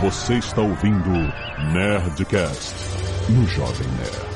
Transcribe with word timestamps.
Você 0.00 0.34
está 0.34 0.62
ouvindo 0.62 1.10
Nerdcast 1.72 2.72
no 3.30 3.44
Jovem 3.48 3.88
Nerd. 3.88 4.28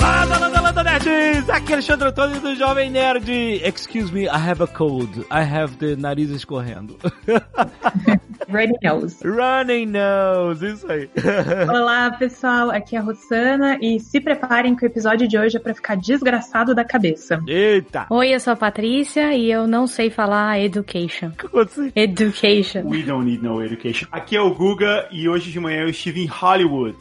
Landa, 0.00 0.38
landa, 0.38 0.60
landa, 0.60 0.84
nerds! 0.84 1.50
Aqui 1.50 1.72
é 1.72 1.74
Alexandre 1.74 2.08
Antônio 2.08 2.40
do 2.40 2.54
Jovem 2.54 2.88
Nerd. 2.88 3.30
Excuse 3.64 4.12
me, 4.12 4.28
I 4.28 4.38
have 4.38 4.62
a 4.62 4.68
cold. 4.68 5.26
I 5.28 5.42
have 5.42 5.76
the 5.78 5.96
nariz 5.96 6.30
escorrendo. 6.30 6.96
Runny 8.48 8.78
Nose. 8.82 9.16
Running 9.24 9.86
nose, 9.86 10.66
isso 10.66 10.90
aí. 10.90 11.08
Olá, 11.68 12.10
pessoal. 12.12 12.70
Aqui 12.70 12.96
é 12.96 12.98
a 12.98 13.02
Rossana 13.02 13.78
e 13.80 13.98
se 14.00 14.20
preparem 14.20 14.74
que 14.74 14.84
o 14.84 14.86
episódio 14.86 15.26
de 15.26 15.38
hoje 15.38 15.56
é 15.56 15.60
pra 15.60 15.74
ficar 15.74 15.96
desgraçado 15.96 16.74
da 16.74 16.84
cabeça. 16.84 17.40
Eita! 17.46 18.06
Oi, 18.10 18.34
eu 18.34 18.40
sou 18.40 18.52
a 18.52 18.56
Patrícia 18.56 19.32
e 19.34 19.50
eu 19.50 19.66
não 19.66 19.86
sei 19.86 20.10
falar 20.10 20.60
education. 20.60 21.32
Assim? 21.54 21.92
Education. 21.94 22.82
We 22.84 23.02
don't 23.02 23.24
need 23.24 23.42
no 23.42 23.62
education. 23.62 24.06
Aqui 24.12 24.36
é 24.36 24.40
o 24.40 24.54
Guga 24.54 25.08
e 25.10 25.28
hoje 25.28 25.50
de 25.50 25.60
manhã 25.60 25.82
eu 25.82 25.88
estive 25.88 26.22
em 26.22 26.26
Hollywood. 26.26 26.96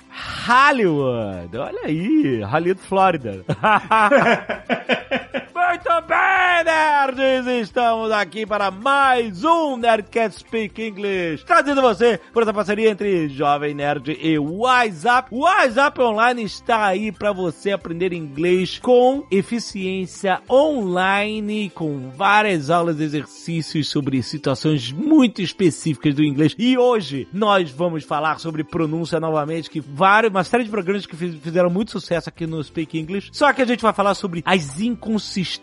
Hollywood! 0.45 1.57
Olha 1.57 1.81
aí, 1.85 2.41
Hollywood, 2.41 2.81
Flórida. 2.81 3.43
Muito 5.73 5.89
bem, 6.07 6.63
nerds! 6.65 7.47
Estamos 7.67 8.11
aqui 8.11 8.45
para 8.45 8.69
mais 8.69 9.43
um 9.43 9.75
Nerdcast 9.75 10.41
Speak 10.41 10.79
English, 10.79 11.43
trazido 11.45 11.81
você 11.81 12.19
por 12.31 12.43
essa 12.43 12.53
parceria 12.53 12.91
entre 12.91 13.27
Jovem 13.29 13.73
Nerd 13.73 14.15
e 14.21 14.37
WhatsApp. 14.37 15.29
O 15.31 15.39
WhatsApp 15.39 15.99
Online 15.99 16.43
está 16.43 16.85
aí 16.85 17.11
para 17.11 17.31
você 17.31 17.71
aprender 17.71 18.13
inglês 18.13 18.77
com 18.77 19.25
eficiência 19.31 20.43
online, 20.47 21.71
com 21.71 22.11
várias 22.15 22.69
aulas 22.69 22.99
e 22.99 23.03
exercícios 23.05 23.89
sobre 23.89 24.21
situações 24.21 24.91
muito 24.91 25.41
específicas 25.41 26.13
do 26.13 26.23
inglês. 26.23 26.53
E 26.55 26.77
hoje 26.77 27.27
nós 27.33 27.71
vamos 27.71 28.03
falar 28.03 28.37
sobre 28.39 28.63
pronúncia 28.63 29.19
novamente, 29.19 29.71
que 29.71 29.79
vários, 29.79 30.29
uma 30.31 30.43
série 30.43 30.65
de 30.65 30.69
programas 30.69 31.07
que 31.07 31.15
fiz- 31.15 31.41
fizeram 31.41 31.71
muito 31.71 31.89
sucesso 31.89 32.29
aqui 32.29 32.45
no 32.45 32.63
Speak 32.63 32.95
English. 32.95 33.31
Só 33.33 33.51
que 33.51 33.63
a 33.63 33.65
gente 33.65 33.81
vai 33.81 33.91
falar 33.91 34.13
sobre 34.13 34.43
as 34.45 34.79
inconsistências 34.79 35.62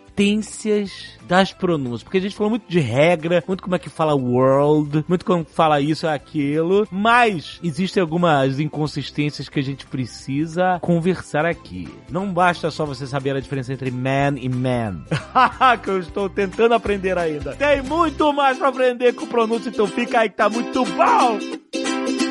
das 1.27 1.51
pronúncias, 1.51 2.03
porque 2.03 2.17
a 2.17 2.21
gente 2.21 2.35
falou 2.35 2.51
muito 2.51 2.67
de 2.67 2.79
regra, 2.79 3.43
muito 3.47 3.63
como 3.63 3.75
é 3.75 3.79
que 3.79 3.89
fala 3.89 4.13
world, 4.13 5.03
muito 5.07 5.25
como 5.25 5.43
fala 5.43 5.81
isso 5.81 6.05
e 6.05 6.09
aquilo, 6.09 6.87
mas 6.91 7.59
existem 7.63 8.01
algumas 8.01 8.59
inconsistências 8.59 9.49
que 9.49 9.59
a 9.59 9.63
gente 9.63 9.87
precisa 9.87 10.79
conversar 10.79 11.43
aqui. 11.45 11.89
Não 12.09 12.31
basta 12.31 12.69
só 12.69 12.85
você 12.85 13.07
saber 13.07 13.35
a 13.35 13.39
diferença 13.39 13.73
entre 13.73 13.89
man 13.89 14.35
e 14.37 14.47
man, 14.47 15.03
que 15.81 15.89
eu 15.89 15.99
estou 15.99 16.29
tentando 16.29 16.75
aprender 16.75 17.17
ainda. 17.17 17.55
Tem 17.55 17.81
muito 17.81 18.31
mais 18.31 18.57
pra 18.57 18.67
aprender 18.67 19.13
com 19.13 19.25
pronúncia, 19.25 19.69
então 19.69 19.87
fica 19.87 20.19
aí 20.19 20.29
que 20.29 20.35
tá 20.35 20.49
muito 20.49 20.83
bom! 20.85 22.30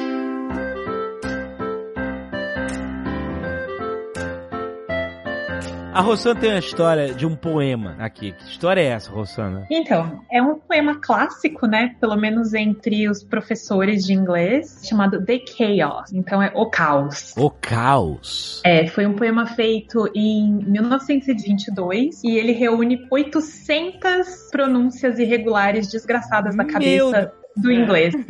A 5.93 6.01
Rossana 6.01 6.41
tem 6.41 6.51
uma 6.51 6.59
história 6.59 7.13
de 7.13 7.27
um 7.27 7.35
poema 7.35 7.97
aqui. 7.99 8.33
Que 8.33 8.45
história 8.45 8.81
é 8.81 8.87
essa, 8.87 9.11
Rossana? 9.11 9.67
Então, 9.71 10.21
é 10.31 10.41
um 10.41 10.55
poema 10.55 11.01
clássico, 11.01 11.67
né? 11.67 11.97
Pelo 12.01 12.17
menos 12.17 12.55
entre 12.55 13.09
os 13.09 13.25
professores 13.25 14.05
de 14.07 14.13
inglês, 14.13 14.81
chamado 14.85 15.25
The 15.25 15.41
Chaos. 15.47 16.13
Então 16.13 16.41
é 16.41 16.53
O 16.55 16.67
Caos. 16.67 17.35
O 17.37 17.51
caos. 17.51 18.63
É, 18.65 18.87
foi 18.87 19.07
um 19.07 19.15
poema 19.15 19.47
feito 19.47 20.09
em 20.15 20.53
1922 20.65 22.23
e 22.23 22.37
ele 22.37 22.53
reúne 22.53 23.07
800 23.11 24.49
pronúncias 24.51 25.19
irregulares 25.19 25.91
desgraçadas 25.91 26.57
da 26.57 26.65
cabeça 26.65 27.33
do 27.57 27.71
inglês. 27.71 28.15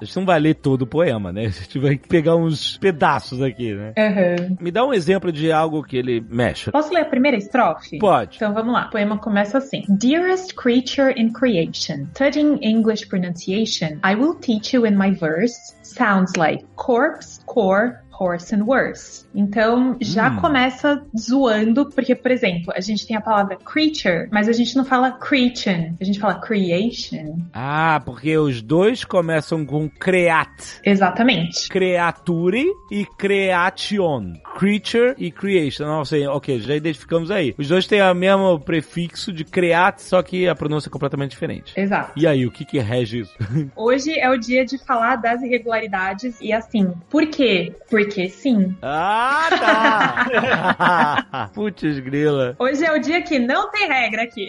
A 0.00 0.04
gente 0.04 0.16
não 0.16 0.26
vai 0.26 0.38
ler 0.38 0.54
todo 0.54 0.82
o 0.82 0.86
poema, 0.86 1.32
né? 1.32 1.46
A 1.46 1.48
gente 1.48 1.78
vai 1.78 1.96
pegar 1.96 2.36
uns 2.36 2.76
pedaços 2.78 3.42
aqui, 3.42 3.74
né? 3.74 3.92
Aham. 3.98 4.56
Me 4.60 4.70
dá 4.70 4.84
um 4.84 4.92
exemplo 4.92 5.32
de 5.32 5.50
algo 5.50 5.82
que 5.82 5.96
ele 5.96 6.24
mexe. 6.28 6.70
Posso 6.70 6.92
ler 6.92 7.00
a 7.00 7.04
primeira 7.04 7.36
estrofe? 7.36 7.98
Pode. 7.98 8.36
Então 8.36 8.52
vamos 8.52 8.72
lá. 8.72 8.86
O 8.86 8.90
poema 8.90 9.18
começa 9.18 9.58
assim: 9.58 9.82
Dearest 9.88 10.54
creature 10.54 11.12
in 11.16 11.32
creation, 11.32 12.06
studying 12.14 12.58
English 12.62 13.06
pronunciation, 13.08 13.98
I 14.04 14.14
will 14.14 14.34
teach 14.34 14.74
you 14.74 14.86
in 14.86 14.96
my 14.96 15.12
verse. 15.12 15.74
Sounds 15.82 16.34
like 16.36 16.64
corpse, 16.74 17.40
core, 17.46 17.94
horse 18.18 18.54
and 18.54 18.64
worse. 18.64 19.24
Então 19.34 19.96
já 20.00 20.30
Hum. 20.30 20.36
começa 20.40 21.02
zoando, 21.18 21.88
porque, 21.90 22.14
por 22.14 22.30
exemplo, 22.30 22.72
a 22.74 22.80
gente 22.80 23.06
tem 23.06 23.16
a 23.16 23.20
palavra 23.20 23.56
creature, 23.56 24.28
mas 24.32 24.48
a 24.48 24.52
gente 24.52 24.76
não 24.76 24.84
fala 24.84 25.12
creation, 25.12 25.94
a 26.00 26.04
gente 26.04 26.18
fala 26.18 26.34
creation. 26.40 27.38
Ah, 27.52 28.00
porque 28.04 28.36
os 28.38 28.60
dois 28.62 29.04
começam 29.04 29.64
com 29.64 29.88
creat. 29.88 30.80
Exatamente. 30.84 31.68
Creature 31.68 32.66
e 32.90 33.04
creation. 33.18 34.34
Creature 34.58 35.14
e 35.18 35.30
creation. 35.30 35.84
Não 35.86 36.04
sei, 36.04 36.26
ok, 36.26 36.58
já 36.60 36.74
identificamos 36.74 37.30
aí. 37.30 37.54
Os 37.58 37.68
dois 37.68 37.86
têm 37.86 38.02
o 38.02 38.14
mesmo 38.14 38.58
prefixo 38.60 39.32
de 39.32 39.44
creat, 39.44 40.00
só 40.00 40.22
que 40.22 40.48
a 40.48 40.54
pronúncia 40.54 40.88
é 40.88 40.92
completamente 40.92 41.30
diferente. 41.32 41.72
Exato. 41.76 42.12
E 42.16 42.26
aí, 42.26 42.46
o 42.46 42.50
que 42.50 42.64
que 42.64 42.78
rege 42.78 43.20
isso? 43.20 43.34
Hoje 43.76 44.18
é 44.18 44.28
o 44.30 44.36
dia 44.38 44.64
de 44.64 44.78
falar 44.78 45.16
das 45.16 45.42
irregularidades 45.42 46.40
e 46.40 46.52
assim. 46.52 46.92
Por 47.10 47.26
quê? 47.26 47.74
Porque 47.90 48.05
sim. 48.10 48.76
ah, 48.82 49.48
tá! 49.50 51.50
Putz, 51.54 51.98
grila. 52.00 52.54
Hoje 52.58 52.84
é 52.84 52.92
o 52.92 53.00
dia 53.00 53.22
que 53.22 53.38
não 53.38 53.70
tem 53.70 53.88
regra 53.88 54.22
aqui. 54.22 54.48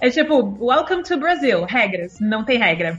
É 0.00 0.10
tipo, 0.10 0.56
welcome 0.60 1.02
to 1.02 1.16
Brazil. 1.18 1.64
Regras. 1.64 2.18
Não 2.20 2.44
tem 2.44 2.58
regra. 2.58 2.96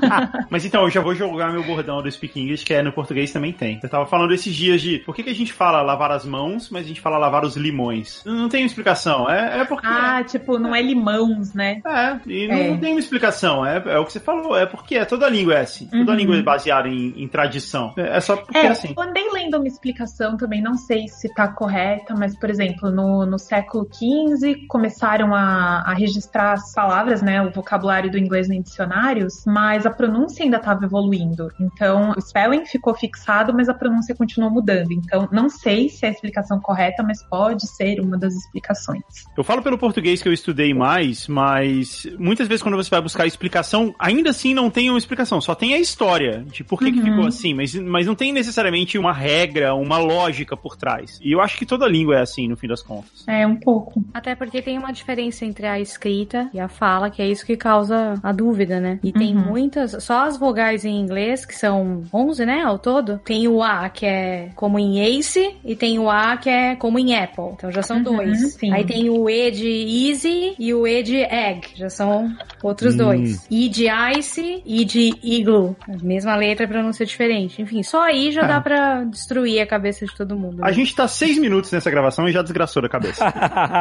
Mas 0.50 0.64
então, 0.64 0.82
eu 0.82 0.90
já 0.90 1.00
vou 1.00 1.14
jogar 1.14 1.52
meu 1.52 1.62
bordão 1.62 2.02
do 2.02 2.10
Speak 2.10 2.38
English, 2.40 2.64
que 2.64 2.74
é 2.74 2.82
no 2.82 2.92
português 2.92 3.32
também 3.32 3.52
tem. 3.52 3.80
Eu 3.82 3.88
tava 3.88 4.06
falando 4.06 4.32
esses 4.34 4.54
dias 4.54 4.80
de 4.80 4.98
por 5.00 5.14
que, 5.14 5.22
que 5.22 5.30
a 5.30 5.34
gente 5.34 5.52
fala 5.52 5.82
lavar 5.82 6.10
as 6.12 6.24
mãos, 6.24 6.70
mas 6.70 6.84
a 6.84 6.88
gente 6.88 7.00
fala 7.00 7.18
lavar 7.18 7.44
os 7.44 7.56
limões. 7.56 8.22
Não, 8.24 8.48
tem 8.48 8.62
uma 8.62 8.66
explicação. 8.66 9.28
É, 9.30 9.60
é 9.60 9.64
porque. 9.64 9.86
Ah, 9.86 10.22
tipo, 10.24 10.58
não 10.58 10.74
é 10.74 10.82
limãos, 10.82 11.54
né? 11.54 11.80
É, 11.86 12.16
e 12.26 12.48
não, 12.48 12.54
É. 12.56 12.70
não 12.70 12.78
tem 12.78 12.92
uma 12.92 13.00
explicação. 13.00 13.64
É, 13.66 13.82
é 13.86 13.98
o 13.98 14.04
que 14.04 14.12
você 14.12 14.20
falou. 14.20 14.56
É 14.56 14.66
porque 14.66 14.96
é, 14.96 15.04
toda 15.04 15.28
língua 15.28 15.54
é 15.54 15.60
assim. 15.60 15.86
Toda 15.88 16.12
Uhum. 16.12 16.16
língua 16.18 16.36
é 16.36 16.42
baseada 16.42 16.88
em, 16.88 17.14
em 17.22 17.28
tradição. 17.28 17.92
É, 17.96 18.16
é 18.16 18.20
só 18.20 18.36
porque 18.36 18.56
é, 18.56 18.66
É, 18.66 18.68
assim. 18.68 18.88
eu 18.88 18.94
andei 19.26 19.44
lendo 19.44 19.56
uma 19.56 19.66
explicação 19.66 20.36
também, 20.36 20.62
não 20.62 20.74
sei 20.74 21.08
se 21.08 21.32
tá 21.32 21.48
correta, 21.48 22.14
mas, 22.16 22.36
por 22.38 22.50
exemplo, 22.50 22.90
no, 22.90 23.26
no 23.26 23.38
século 23.38 23.88
XV 23.92 24.66
começaram 24.68 25.34
a, 25.34 25.82
a 25.86 25.94
registrar 25.94 26.52
as 26.52 26.72
palavras, 26.72 27.22
né, 27.22 27.42
o 27.42 27.50
vocabulário 27.50 28.10
do 28.10 28.18
inglês 28.18 28.48
em 28.48 28.60
dicionários, 28.60 29.44
mas 29.46 29.86
a 29.86 29.90
pronúncia 29.90 30.44
ainda 30.44 30.56
estava 30.56 30.84
evoluindo. 30.84 31.48
Então, 31.60 32.12
o 32.16 32.20
spelling 32.20 32.64
ficou 32.66 32.94
fixado, 32.94 33.52
mas 33.54 33.68
a 33.68 33.74
pronúncia 33.74 34.14
continuou 34.14 34.50
mudando. 34.50 34.92
Então, 34.92 35.28
não 35.32 35.48
sei 35.48 35.88
se 35.88 36.04
é 36.04 36.08
a 36.08 36.12
explicação 36.12 36.60
correta, 36.60 37.02
mas 37.02 37.22
pode 37.28 37.66
ser 37.66 38.00
uma 38.00 38.18
das 38.18 38.34
explicações. 38.34 39.02
Eu 39.36 39.44
falo 39.44 39.62
pelo 39.62 39.78
português 39.78 40.22
que 40.22 40.28
eu 40.28 40.32
estudei 40.32 40.72
mais, 40.72 41.28
mas 41.28 42.06
muitas 42.18 42.48
vezes 42.48 42.62
quando 42.62 42.76
você 42.76 42.90
vai 42.90 43.00
buscar 43.00 43.26
explicação, 43.26 43.94
ainda 43.98 44.30
assim 44.30 44.54
não 44.54 44.70
tem 44.70 44.90
uma 44.90 44.98
explicação, 44.98 45.40
só 45.40 45.54
tem 45.54 45.74
a 45.74 45.78
história 45.78 46.44
de 46.46 46.64
por 46.64 46.78
que, 46.78 46.92
que 46.92 46.96
Uhum. 47.00 47.04
ficou 47.04 47.26
assim, 47.26 47.54
mas, 47.54 47.74
mas 47.74 48.06
não 48.06 48.14
tem 48.14 48.32
necessariamente 48.32 48.98
uma 48.98 49.12
regra, 49.16 49.74
uma 49.74 49.98
lógica 49.98 50.56
por 50.56 50.76
trás. 50.76 51.18
E 51.22 51.32
eu 51.32 51.40
acho 51.40 51.58
que 51.58 51.66
toda 51.66 51.88
língua 51.88 52.16
é 52.16 52.20
assim, 52.20 52.46
no 52.48 52.56
fim 52.56 52.68
das 52.68 52.82
contas. 52.82 53.24
É, 53.26 53.46
um 53.46 53.56
pouco. 53.56 54.02
Até 54.14 54.34
porque 54.34 54.62
tem 54.62 54.78
uma 54.78 54.92
diferença 54.92 55.44
entre 55.44 55.66
a 55.66 55.80
escrita 55.80 56.48
e 56.52 56.60
a 56.60 56.68
fala, 56.68 57.10
que 57.10 57.20
é 57.22 57.26
isso 57.28 57.44
que 57.46 57.56
causa 57.56 58.14
a 58.22 58.32
dúvida, 58.32 58.78
né? 58.80 58.98
E 59.02 59.12
tem 59.12 59.34
Uhum. 59.36 59.44
muitas, 59.46 60.02
só 60.04 60.24
as 60.26 60.36
vogais 60.38 60.84
em 60.84 61.00
inglês, 61.00 61.44
que 61.44 61.54
são 61.54 62.04
11, 62.12 62.44
né, 62.46 62.62
ao 62.62 62.78
todo. 62.78 63.18
Tem 63.24 63.48
o 63.48 63.62
A, 63.62 63.88
que 63.88 64.04
é 64.06 64.50
como 64.54 64.78
em 64.78 65.00
ace, 65.00 65.54
e 65.64 65.74
tem 65.74 65.98
o 65.98 66.08
A, 66.10 66.36
que 66.36 66.48
é 66.50 66.76
como 66.76 66.98
em 66.98 67.14
apple. 67.16 67.52
Então 67.54 67.70
já 67.72 67.82
são 67.82 67.96
Uhum, 67.98 68.02
dois. 68.02 68.54
sim. 68.54 68.72
Aí 68.72 68.84
tem 68.84 69.08
o 69.10 69.28
E 69.30 69.50
de 69.50 70.08
easy 70.10 70.54
e 70.58 70.74
o 70.74 70.86
E 70.86 71.02
de 71.02 71.16
egg, 71.16 71.68
já 71.74 71.88
são 71.90 72.30
outros 72.62 72.94
Hum. 72.94 72.98
dois. 72.98 73.46
I 73.50 73.68
de 73.68 73.86
ice 74.18 74.62
e 74.66 74.84
de 74.84 75.18
igloo. 75.22 75.76
A 75.88 76.04
mesma 76.04 76.36
letra, 76.36 76.66
pronúncia 76.68 77.06
diferente. 77.06 77.60
Enfim, 77.62 77.82
só 77.82 78.02
aí 78.02 78.30
já 78.32 78.42
É. 78.42 78.48
dá 78.48 78.60
pra 78.60 79.04
destruir 79.10 79.60
a 79.60 79.66
cabeça 79.66 80.04
de 80.06 80.14
todo 80.14 80.36
mundo. 80.36 80.62
A 80.62 80.66
né? 80.68 80.72
gente 80.72 80.94
tá 80.94 81.06
seis 81.08 81.38
minutos 81.38 81.70
nessa 81.72 81.90
gravação 81.90 82.28
e 82.28 82.32
já 82.32 82.42
desgraçou 82.42 82.82
da 82.82 82.88
cabeça. 82.88 83.24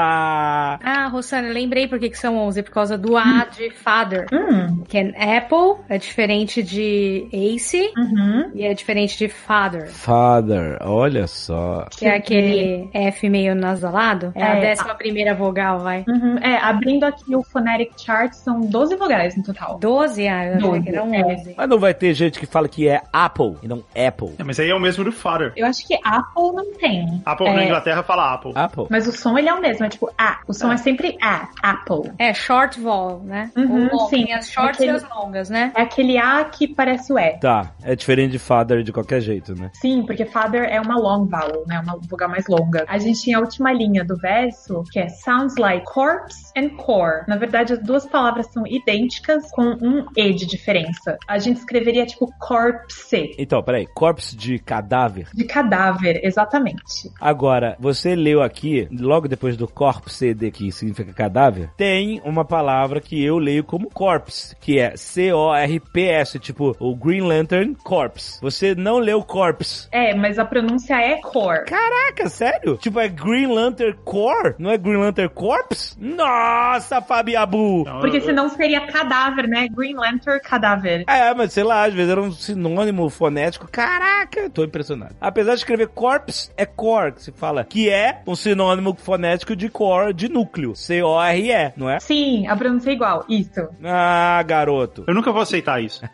Ah, 0.83 1.07
Rosana, 1.11 1.49
lembrei 1.49 1.87
por 1.87 1.99
que 1.99 2.09
que 2.09 2.17
são 2.17 2.37
11, 2.37 2.63
por 2.63 2.71
causa 2.71 2.97
do 2.97 3.17
A 3.17 3.45
de 3.45 3.69
father. 3.71 4.25
Hum, 4.31 4.83
Que 4.87 4.97
é 4.97 5.37
Apple, 5.37 5.83
é 5.89 5.97
diferente 5.97 6.61
de 6.63 7.27
Ace 7.31 7.91
uhum. 7.97 8.51
e 8.53 8.63
é 8.63 8.73
diferente 8.73 9.17
de 9.17 9.27
father. 9.27 9.87
Father, 9.89 10.77
olha 10.81 11.27
só. 11.27 11.87
Que 11.91 12.05
é 12.05 12.15
aquele 12.15 12.89
F 12.93 13.29
meio 13.29 13.55
nasalado. 13.55 14.31
É, 14.35 14.43
a 14.43 14.55
É, 14.55 14.61
décima 14.61 14.95
primeira 14.95 15.33
vogal, 15.33 15.79
vai. 15.79 16.03
Uhum. 16.07 16.37
É, 16.39 16.57
abrindo 16.57 17.03
aqui 17.03 17.35
o 17.35 17.43
Phonetic 17.43 17.91
Chart, 17.97 18.33
são 18.33 18.61
12 18.61 18.95
vogais 18.95 19.35
no 19.35 19.43
total. 19.43 19.79
12? 19.79 20.27
Ah, 20.27 20.45
eu 20.45 20.55
achei 20.57 20.81
que 20.81 20.89
eram 20.89 21.05
Doze, 21.05 21.15
é. 21.15 21.25
11. 21.25 21.53
Mas 21.57 21.69
não 21.69 21.79
vai 21.79 21.93
ter 21.93 22.13
gente 22.13 22.39
que 22.39 22.45
fala 22.45 22.67
que 22.67 22.87
é 22.87 23.01
Apple 23.11 23.55
e 23.63 23.67
não 23.67 23.83
Apple. 23.95 24.33
É, 24.37 24.43
mas 24.43 24.59
aí 24.59 24.69
é 24.69 24.75
o 24.75 24.79
mesmo 24.79 25.03
do 25.03 25.11
father. 25.15 25.53
Eu 25.55 25.65
acho 25.65 25.85
que 25.87 25.95
Apple 26.03 26.51
não 26.53 26.73
tem. 26.73 27.21
Apple 27.25 27.47
É, 27.47 27.53
na 27.53 27.65
Inglaterra 27.65 28.03
fala 28.03 28.33
Apple. 28.33 28.51
Apple. 28.55 28.85
Mas 28.89 29.07
o 29.07 29.11
som 29.11 29.37
ele 29.37 29.49
é 29.49 29.53
o 29.53 29.61
mesmo, 29.61 29.85
é 29.85 29.89
tipo 29.89 30.09
A. 30.17 30.39
O 30.47 30.53
som 30.53 30.71
é, 30.71 30.77
sempre 30.77 31.17
A, 31.21 31.49
Apple. 31.61 32.11
É, 32.19 32.33
short 32.33 32.79
vowel, 32.79 33.19
né? 33.23 33.51
Uhum, 33.55 33.89
long, 33.91 34.07
sim. 34.07 34.25
Tem 34.25 34.33
as 34.33 34.49
shorts 34.49 34.75
Aquele- 34.79 34.91
e 34.91 34.95
as 34.95 35.09
longas, 35.09 35.49
né? 35.49 35.71
É 35.75 35.81
aquele 35.81 36.17
A 36.17 36.43
que 36.45 36.67
parece 36.67 37.11
o 37.13 37.19
E. 37.19 37.37
Tá, 37.39 37.71
é 37.83 37.95
diferente 37.95 38.31
de 38.31 38.39
father 38.39 38.83
de 38.83 38.91
qualquer 38.91 39.21
jeito, 39.21 39.53
né? 39.55 39.69
Sim, 39.73 40.03
porque 40.05 40.25
father 40.25 40.63
é 40.63 40.79
uma 40.81 40.97
long 40.97 41.25
vowel, 41.25 41.63
né? 41.67 41.79
Uma 41.79 41.97
vogal 42.09 42.29
mais 42.29 42.47
longa. 42.47 42.85
A 42.87 42.97
gente 42.97 43.21
tinha 43.21 43.37
a 43.37 43.41
última 43.41 43.71
linha 43.71 44.03
do 44.03 44.15
verso, 44.17 44.83
que 44.91 44.99
é 44.99 45.07
sounds 45.09 45.55
like 45.57 45.85
corpse 45.85 46.51
and 46.57 46.69
core. 46.77 47.23
Na 47.27 47.35
verdade, 47.37 47.73
as 47.73 47.79
duas 47.79 48.05
palavras 48.05 48.47
são 48.51 48.65
idênticas 48.65 49.49
com 49.51 49.63
um 49.81 50.05
E 50.15 50.33
de 50.33 50.45
diferença. 50.45 51.17
A 51.27 51.37
gente 51.37 51.57
escreveria 51.57 52.05
tipo 52.05 52.29
corpse. 52.39 53.31
Então, 53.37 53.61
peraí, 53.63 53.85
corpse 53.87 54.35
de 54.35 54.59
cadáver. 54.59 54.94
De 55.33 55.43
cadáver, 55.43 56.19
exatamente. 56.23 57.11
Agora, 57.19 57.75
você 57.79 58.15
leu 58.15 58.41
aqui, 58.41 58.87
logo 58.91 59.27
depois 59.27 59.57
do 59.57 59.67
corpse, 59.67 60.33
de 60.33 60.51
que 60.51 60.71
significa 60.71 61.13
cadáver, 61.13 61.69
tem 61.77 62.21
uma 62.23 62.45
palavra 62.45 62.99
que 63.01 63.23
eu 63.23 63.37
leio 63.37 63.63
como 63.63 63.89
corpse, 63.89 64.55
que 64.59 64.79
é 64.79 64.95
C-O-R-P-S, 64.95 66.39
tipo 66.39 66.75
o 66.79 66.95
Green 66.95 67.21
Lantern 67.21 67.75
Corpse. 67.83 68.39
Você 68.41 68.75
não 68.75 68.97
leu 68.99 69.21
corpse. 69.23 69.87
É, 69.91 70.13
mas 70.15 70.37
a 70.39 70.45
pronúncia 70.45 70.95
é 70.95 71.19
core. 71.21 71.65
Caraca, 71.65 72.29
sério? 72.29 72.77
Tipo, 72.77 72.99
é 72.99 73.07
Green 73.07 73.47
Lantern 73.47 73.95
Core? 74.03 74.55
Não 74.57 74.69
é 74.71 74.77
Green 74.77 74.97
Lantern 74.97 75.29
Corpse? 75.29 75.95
Nossa, 75.99 77.01
Fabiabu! 77.01 77.81
Então, 77.81 77.99
Porque 77.99 78.17
eu- 78.17 78.21
senão 78.21 78.49
seria 78.49 78.81
cadáver, 78.87 79.47
né? 79.47 79.67
Green 79.67 79.95
Lantern, 79.95 80.39
cadáver. 80.41 81.03
É, 81.07 81.33
mas 81.33 81.53
sei 81.53 81.63
lá, 81.63 81.85
às 81.85 81.93
vezes 81.93 82.11
era 82.11 82.21
um 82.21 82.31
sinônimo 82.31 83.09
fonético. 83.09 83.67
Caraca, 83.71 84.39
eu 84.41 84.49
tô 84.49 84.63
impressionado. 84.63 84.84
Apesar 85.19 85.53
de 85.53 85.59
escrever 85.59 85.87
corpse, 85.87 86.51
é 86.57 86.65
core 86.65 87.13
que 87.13 87.23
se 87.23 87.31
fala, 87.31 87.63
que 87.63 87.89
é 87.89 88.21
um 88.27 88.35
sinônimo 88.35 88.95
fonético 88.99 89.55
de 89.55 89.69
core, 89.69 90.13
de 90.13 90.29
núcleo. 90.29 90.75
C-O-R-E, 90.75 91.73
não 91.75 91.89
é? 91.89 91.99
Sim, 91.99 92.47
a 92.47 92.55
pronúncia 92.55 92.89
é 92.91 92.93
igual. 92.93 93.25
Isso. 93.27 93.67
Ah, 93.83 94.43
garoto. 94.45 95.03
Eu 95.07 95.13
nunca 95.13 95.31
vou 95.31 95.41
aceitar 95.41 95.81
isso. 95.81 96.01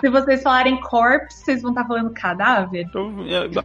Se 0.00 0.08
vocês 0.08 0.42
falarem 0.42 0.80
corpse, 0.80 1.44
vocês 1.44 1.62
vão 1.62 1.70
estar 1.70 1.84
falando 1.84 2.10
cadáver? 2.10 2.86
Então, 2.88 3.14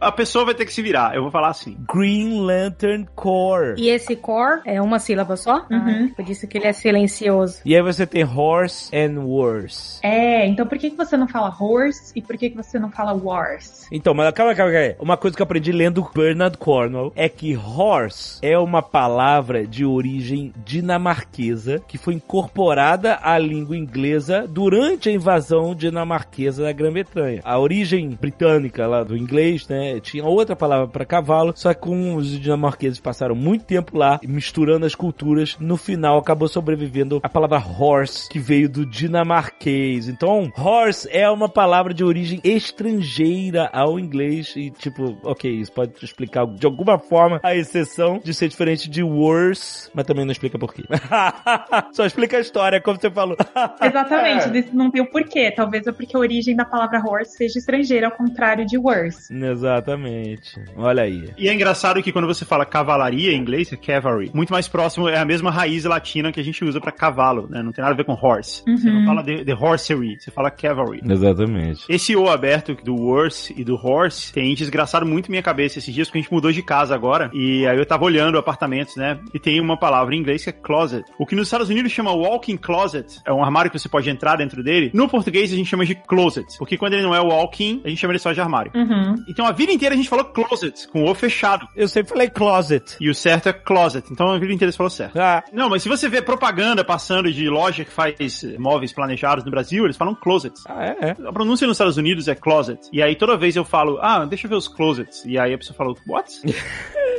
a 0.00 0.12
pessoa 0.12 0.44
vai 0.44 0.54
ter 0.54 0.64
que 0.64 0.72
se 0.72 0.82
virar. 0.82 1.14
Eu 1.14 1.22
vou 1.22 1.30
falar 1.30 1.48
assim. 1.48 1.76
Green 1.92 2.40
Lantern 2.40 3.06
Core. 3.14 3.74
E 3.78 3.88
esse 3.88 4.16
core 4.16 4.60
é 4.64 4.80
uma 4.80 4.98
sílaba 4.98 5.36
só? 5.36 5.66
Uhum. 5.70 6.10
Ah, 6.10 6.14
por 6.16 6.28
isso 6.28 6.46
que 6.46 6.58
ele 6.58 6.66
é 6.66 6.72
silencioso. 6.72 7.60
E 7.64 7.74
aí 7.74 7.82
você 7.82 8.06
tem 8.06 8.24
horse 8.24 8.94
and 8.94 9.20
worse. 9.20 10.00
É, 10.02 10.46
então 10.46 10.66
por 10.66 10.78
que, 10.78 10.90
que 10.90 10.96
você 10.96 11.16
não 11.16 11.28
fala 11.28 11.54
horse 11.58 12.12
e 12.14 12.22
por 12.22 12.36
que, 12.36 12.50
que 12.50 12.56
você 12.56 12.78
não 12.78 12.90
fala 12.90 13.12
wars? 13.12 13.86
Então, 13.90 14.14
mas 14.14 14.32
calma, 14.32 14.54
calma, 14.54 14.72
calma. 14.72 14.94
Uma 14.98 15.16
coisa 15.16 15.36
que 15.36 15.42
eu 15.42 15.44
aprendi 15.44 15.72
lendo 15.72 16.08
Bernard 16.14 16.56
Cornwell 16.58 17.12
é 17.14 17.28
que 17.28 17.56
horse 17.56 18.38
é 18.42 18.58
uma 18.58 18.82
palavra 18.82 19.66
de 19.66 19.84
origem 19.84 20.52
dinamarquesa 20.64 21.82
que 21.86 21.98
foi 21.98 22.14
incorporada 22.14 23.18
à 23.22 23.38
língua 23.38 23.76
inglesa 23.76 24.46
durante 24.48 25.08
a 25.08 25.12
invasão 25.12 25.74
dinamarquesa 25.74 26.21
da 26.62 26.72
Grã-Bretanha. 26.72 27.40
A 27.44 27.58
origem 27.58 28.10
britânica 28.20 28.86
lá 28.86 29.02
do 29.02 29.16
inglês, 29.16 29.68
né, 29.68 30.00
tinha 30.00 30.24
outra 30.24 30.56
palavra 30.56 30.88
para 30.88 31.04
cavalo, 31.04 31.52
só 31.54 31.72
que 31.74 31.80
como 31.80 32.16
os 32.16 32.38
dinamarqueses 32.38 33.00
passaram 33.00 33.34
muito 33.34 33.64
tempo 33.64 33.96
lá 33.96 34.20
misturando 34.22 34.86
as 34.86 34.94
culturas, 34.94 35.56
no 35.58 35.76
final 35.76 36.18
acabou 36.18 36.48
sobrevivendo 36.48 37.20
a 37.22 37.28
palavra 37.28 37.58
horse, 37.58 38.28
que 38.28 38.38
veio 38.38 38.68
do 38.68 38.86
dinamarquês. 38.86 40.08
Então, 40.08 40.50
horse 40.56 41.08
é 41.10 41.28
uma 41.28 41.48
palavra 41.48 41.92
de 41.92 42.04
origem 42.04 42.40
estrangeira 42.44 43.68
ao 43.72 43.98
inglês 43.98 44.54
e 44.56 44.70
tipo, 44.70 45.18
ok, 45.22 45.50
isso 45.50 45.72
pode 45.72 45.92
explicar 46.02 46.46
de 46.46 46.66
alguma 46.66 46.98
forma 46.98 47.40
a 47.42 47.54
exceção 47.54 48.20
de 48.22 48.32
ser 48.34 48.48
diferente 48.48 48.88
de 48.88 49.02
worse, 49.02 49.90
mas 49.94 50.06
também 50.06 50.24
não 50.24 50.32
explica 50.32 50.58
por 50.58 50.72
quê. 50.72 50.82
Só 51.92 52.04
explica 52.04 52.36
a 52.36 52.40
história, 52.40 52.80
como 52.80 53.00
você 53.00 53.10
falou. 53.10 53.36
Exatamente, 53.80 54.48
desse 54.48 54.74
não 54.74 54.90
tem 54.90 55.02
o 55.02 55.10
porquê. 55.10 55.50
Talvez 55.50 55.86
é 55.86 55.92
porque 55.92 56.11
a 56.16 56.20
origem 56.20 56.56
da 56.56 56.64
palavra 56.64 57.02
horse 57.04 57.36
seja 57.36 57.58
estrangeira, 57.58 58.06
ao 58.06 58.12
contrário 58.12 58.64
de 58.66 58.78
worse. 58.78 59.32
Exatamente. 59.34 60.60
Olha 60.76 61.02
aí. 61.02 61.30
E 61.36 61.48
é 61.48 61.54
engraçado 61.54 62.02
que 62.02 62.12
quando 62.12 62.26
você 62.26 62.44
fala 62.44 62.64
cavalaria 62.64 63.32
em 63.32 63.38
inglês, 63.38 63.72
é 63.72 63.76
cavalry. 63.76 64.30
Muito 64.34 64.52
mais 64.52 64.68
próximo, 64.68 65.08
é 65.08 65.18
a 65.18 65.24
mesma 65.24 65.50
raiz 65.50 65.84
latina 65.84 66.32
que 66.32 66.40
a 66.40 66.44
gente 66.44 66.64
usa 66.64 66.80
pra 66.80 66.92
cavalo, 66.92 67.48
né? 67.48 67.62
Não 67.62 67.72
tem 67.72 67.82
nada 67.82 67.94
a 67.94 67.96
ver 67.96 68.04
com 68.04 68.12
horse. 68.12 68.62
Você 68.66 68.90
não 68.90 69.04
fala 69.04 69.22
de, 69.22 69.44
de 69.44 69.52
horsery, 69.52 70.16
você 70.18 70.30
fala 70.30 70.50
cavalry. 70.50 71.00
Exatamente. 71.04 71.84
Esse 71.88 72.16
O 72.16 72.28
aberto 72.28 72.74
do 72.84 72.94
worse 72.94 73.54
e 73.56 73.64
do 73.64 73.74
horse 73.74 74.32
tem 74.32 74.54
desgraçado 74.54 75.04
muito 75.04 75.30
minha 75.30 75.42
cabeça 75.42 75.78
esses 75.78 75.92
dias, 75.92 76.08
porque 76.08 76.18
a 76.18 76.22
gente 76.22 76.32
mudou 76.32 76.52
de 76.52 76.62
casa 76.62 76.94
agora. 76.94 77.30
E 77.32 77.66
aí 77.66 77.76
eu 77.76 77.86
tava 77.86 78.04
olhando 78.04 78.38
apartamentos, 78.38 78.96
né? 78.96 79.18
E 79.34 79.38
tem 79.38 79.60
uma 79.60 79.76
palavra 79.76 80.14
em 80.14 80.18
inglês 80.18 80.44
que 80.44 80.50
é 80.50 80.52
closet. 80.52 81.04
O 81.18 81.26
que 81.26 81.34
nos 81.34 81.48
Estados 81.48 81.68
Unidos 81.68 81.90
chama 81.90 82.12
walk-in 82.12 82.56
closet. 82.56 83.20
É 83.26 83.32
um 83.32 83.42
armário 83.42 83.70
que 83.70 83.78
você 83.78 83.88
pode 83.88 84.08
entrar 84.08 84.36
dentro 84.36 84.62
dele. 84.62 84.90
No 84.94 85.08
português 85.08 85.52
a 85.52 85.56
gente 85.56 85.68
chama 85.68 85.84
de 85.84 85.94
closet. 86.06 86.46
Porque 86.58 86.76
quando 86.76 86.94
ele 86.94 87.02
não 87.02 87.14
é 87.14 87.20
walk-in, 87.20 87.80
a 87.84 87.88
gente 87.88 87.98
chama 87.98 88.12
ele 88.12 88.18
só 88.18 88.32
de 88.32 88.40
armário. 88.40 88.72
Uhum. 88.74 89.14
Então 89.28 89.46
a 89.46 89.52
vida 89.52 89.72
inteira 89.72 89.94
a 89.94 89.96
gente 89.96 90.08
falou 90.08 90.24
closet, 90.24 90.88
com 90.88 91.04
o 91.04 91.14
fechado. 91.14 91.66
Eu 91.76 91.88
sempre 91.88 92.10
falei 92.10 92.28
closet. 92.28 92.96
E 93.00 93.08
o 93.08 93.14
certo 93.14 93.48
é 93.48 93.52
closet. 93.52 94.06
Então 94.10 94.30
a 94.30 94.38
vida 94.38 94.52
inteira 94.52 94.70
você 94.72 94.76
falou 94.78 94.90
certo. 94.90 95.18
Ah, 95.18 95.42
Não, 95.52 95.68
mas 95.68 95.82
se 95.82 95.88
você 95.88 96.08
vê 96.08 96.20
propaganda 96.22 96.84
passando 96.84 97.32
de 97.32 97.48
loja 97.48 97.84
que 97.84 97.90
faz 97.90 98.14
móveis 98.58 98.92
planejados 98.92 99.44
no 99.44 99.50
Brasil, 99.50 99.84
eles 99.84 99.96
falam 99.96 100.14
closet. 100.14 100.54
ah, 100.68 100.84
é, 100.84 100.96
é. 101.08 101.10
A 101.26 101.32
pronúncia 101.32 101.66
nos 101.66 101.76
Estados 101.76 101.96
Unidos 101.96 102.28
é 102.28 102.34
closet. 102.34 102.80
E 102.92 103.02
aí 103.02 103.16
toda 103.16 103.36
vez 103.36 103.56
eu 103.56 103.64
falo, 103.64 103.98
ah, 104.00 104.24
deixa 104.24 104.46
eu 104.46 104.50
ver 104.50 104.56
os 104.56 104.68
closets. 104.68 105.24
E 105.24 105.38
aí 105.38 105.54
a 105.54 105.58
pessoa 105.58 105.76
fala, 105.76 105.94
what? 106.06 106.30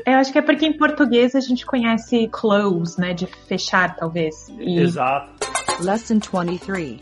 Eu 0.06 0.16
acho 0.16 0.34
que 0.34 0.38
é 0.38 0.42
porque 0.42 0.66
em 0.66 0.74
português 0.74 1.34
a 1.34 1.40
gente 1.40 1.66
conhece 1.66 2.28
close, 2.28 3.00
né? 3.00 3.14
De 3.14 3.26
fechar, 3.48 3.96
talvez. 3.96 4.50
E 4.60 4.80
Exato. 4.80 5.30
Lesson 5.80 6.20
23. 6.20 7.00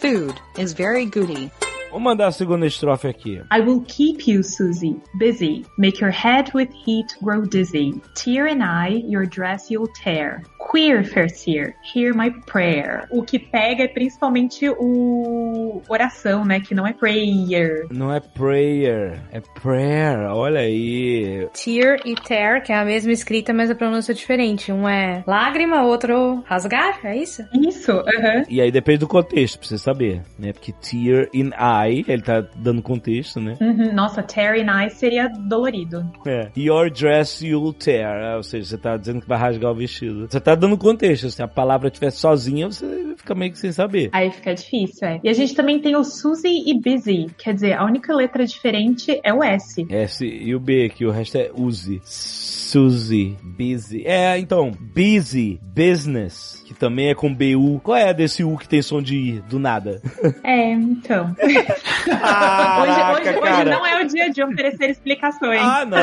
Food 0.00 0.40
is 0.56 0.72
very 0.72 1.04
goody. 1.04 1.50
Vou 1.90 2.00
mandar 2.00 2.28
a 2.28 2.32
segunda 2.32 2.66
estrofe 2.66 3.08
aqui. 3.08 3.42
I 3.52 3.60
will 3.60 3.82
keep 3.86 4.30
you, 4.30 4.42
Susie, 4.42 4.96
busy. 5.18 5.64
Make 5.78 6.00
your 6.02 6.12
head 6.12 6.50
with 6.54 6.70
heat 6.86 7.16
grow 7.22 7.42
dizzy. 7.42 8.00
Tear 8.14 8.46
and 8.46 8.62
I, 8.62 9.04
your 9.08 9.26
dress 9.26 9.70
you'll 9.70 9.92
tear. 10.02 10.42
Queer, 10.70 11.04
fair 11.04 11.28
seer, 11.28 11.74
hear 11.82 12.14
my 12.14 12.30
prayer. 12.46 13.08
O 13.10 13.22
que 13.22 13.38
pega 13.38 13.84
é 13.84 13.88
principalmente 13.88 14.68
o 14.68 15.82
oração, 15.88 16.44
né? 16.44 16.60
Que 16.60 16.74
não 16.74 16.86
é 16.86 16.92
prayer. 16.92 17.86
Não 17.90 18.12
é 18.12 18.20
prayer, 18.20 19.20
é 19.32 19.40
prayer. 19.40 20.30
Olha 20.30 20.60
aí. 20.60 21.48
Tear 21.52 21.98
e 22.04 22.14
tear, 22.14 22.62
que 22.62 22.72
é 22.72 22.76
a 22.76 22.84
mesma 22.84 23.10
escrita, 23.10 23.52
mas 23.52 23.70
a 23.70 23.74
pronúncia 23.74 24.12
é 24.12 24.14
diferente. 24.14 24.70
Um 24.70 24.88
é 24.88 25.24
lágrima, 25.26 25.82
outro 25.82 26.44
rasgar, 26.46 27.00
é 27.04 27.16
isso? 27.16 27.42
Isso, 27.52 27.90
aham. 27.90 28.44
E 28.48 28.60
aí 28.60 28.70
depende 28.70 28.98
do 28.98 29.08
contexto, 29.08 29.58
pra 29.58 29.66
você 29.66 29.78
saber, 29.78 30.22
né? 30.38 30.52
Porque 30.52 30.72
tear 30.72 31.28
in 31.34 31.50
eye, 31.58 31.79
ele 31.88 32.22
tá 32.22 32.44
dando 32.56 32.82
contexto, 32.82 33.40
né? 33.40 33.56
Uhum. 33.60 33.92
Nossa, 33.92 34.22
tear 34.22 34.56
and 34.56 34.84
I 34.84 34.90
seria 34.90 35.28
dolorido. 35.28 36.04
É. 36.26 36.48
Your 36.56 36.90
dress 36.90 37.44
you'll 37.46 37.72
tear. 37.72 38.32
É, 38.32 38.36
Ou 38.36 38.42
seja, 38.42 38.70
você 38.70 38.78
tá 38.78 38.96
dizendo 38.96 39.20
que 39.20 39.28
vai 39.28 39.38
rasgar 39.38 39.70
o 39.70 39.74
vestido. 39.74 40.26
Você 40.28 40.40
tá 40.40 40.54
dando 40.54 40.76
contexto. 40.76 41.30
Se 41.30 41.42
a 41.42 41.48
palavra 41.48 41.88
estiver 41.88 42.10
sozinha, 42.10 42.70
você 42.70 43.14
fica 43.16 43.34
meio 43.34 43.52
que 43.52 43.58
sem 43.58 43.72
saber. 43.72 44.10
Aí 44.12 44.30
fica 44.30 44.54
difícil, 44.54 45.06
é. 45.06 45.20
E 45.22 45.28
a 45.28 45.32
gente 45.32 45.54
também 45.54 45.78
tem 45.80 45.96
o 45.96 46.04
Susie 46.04 46.64
e 46.66 46.74
busy. 46.80 47.26
Quer 47.38 47.54
dizer, 47.54 47.72
a 47.74 47.84
única 47.84 48.14
letra 48.14 48.44
diferente 48.46 49.20
é 49.22 49.32
o 49.32 49.42
S. 49.42 49.86
S 49.88 50.24
e 50.24 50.54
o 50.54 50.60
B, 50.60 50.88
que 50.88 51.04
o 51.04 51.10
resto 51.10 51.36
é 51.38 51.50
use. 51.54 52.00
Suzy, 52.04 53.36
busy. 53.42 54.06
É, 54.06 54.38
então, 54.38 54.70
busy, 54.94 55.58
business, 55.74 56.62
que 56.66 56.74
também 56.74 57.10
é 57.10 57.14
com 57.14 57.32
BU. 57.34 57.80
Qual 57.82 57.96
é 57.96 58.12
desse 58.14 58.44
U 58.44 58.56
que 58.56 58.68
tem 58.68 58.80
som 58.82 59.02
de 59.02 59.16
I, 59.16 59.40
do 59.48 59.58
nada? 59.58 60.00
É, 60.44 60.72
então. 60.72 61.34
Caraca, 62.04 62.82
hoje, 62.82 63.30
hoje, 63.30 63.38
hoje 63.38 63.64
não 63.64 63.86
é 63.86 64.02
o 64.02 64.06
dia 64.06 64.30
de 64.30 64.42
oferecer 64.42 64.90
explicações. 64.90 65.60
Ah, 65.62 65.84
não! 65.84 66.00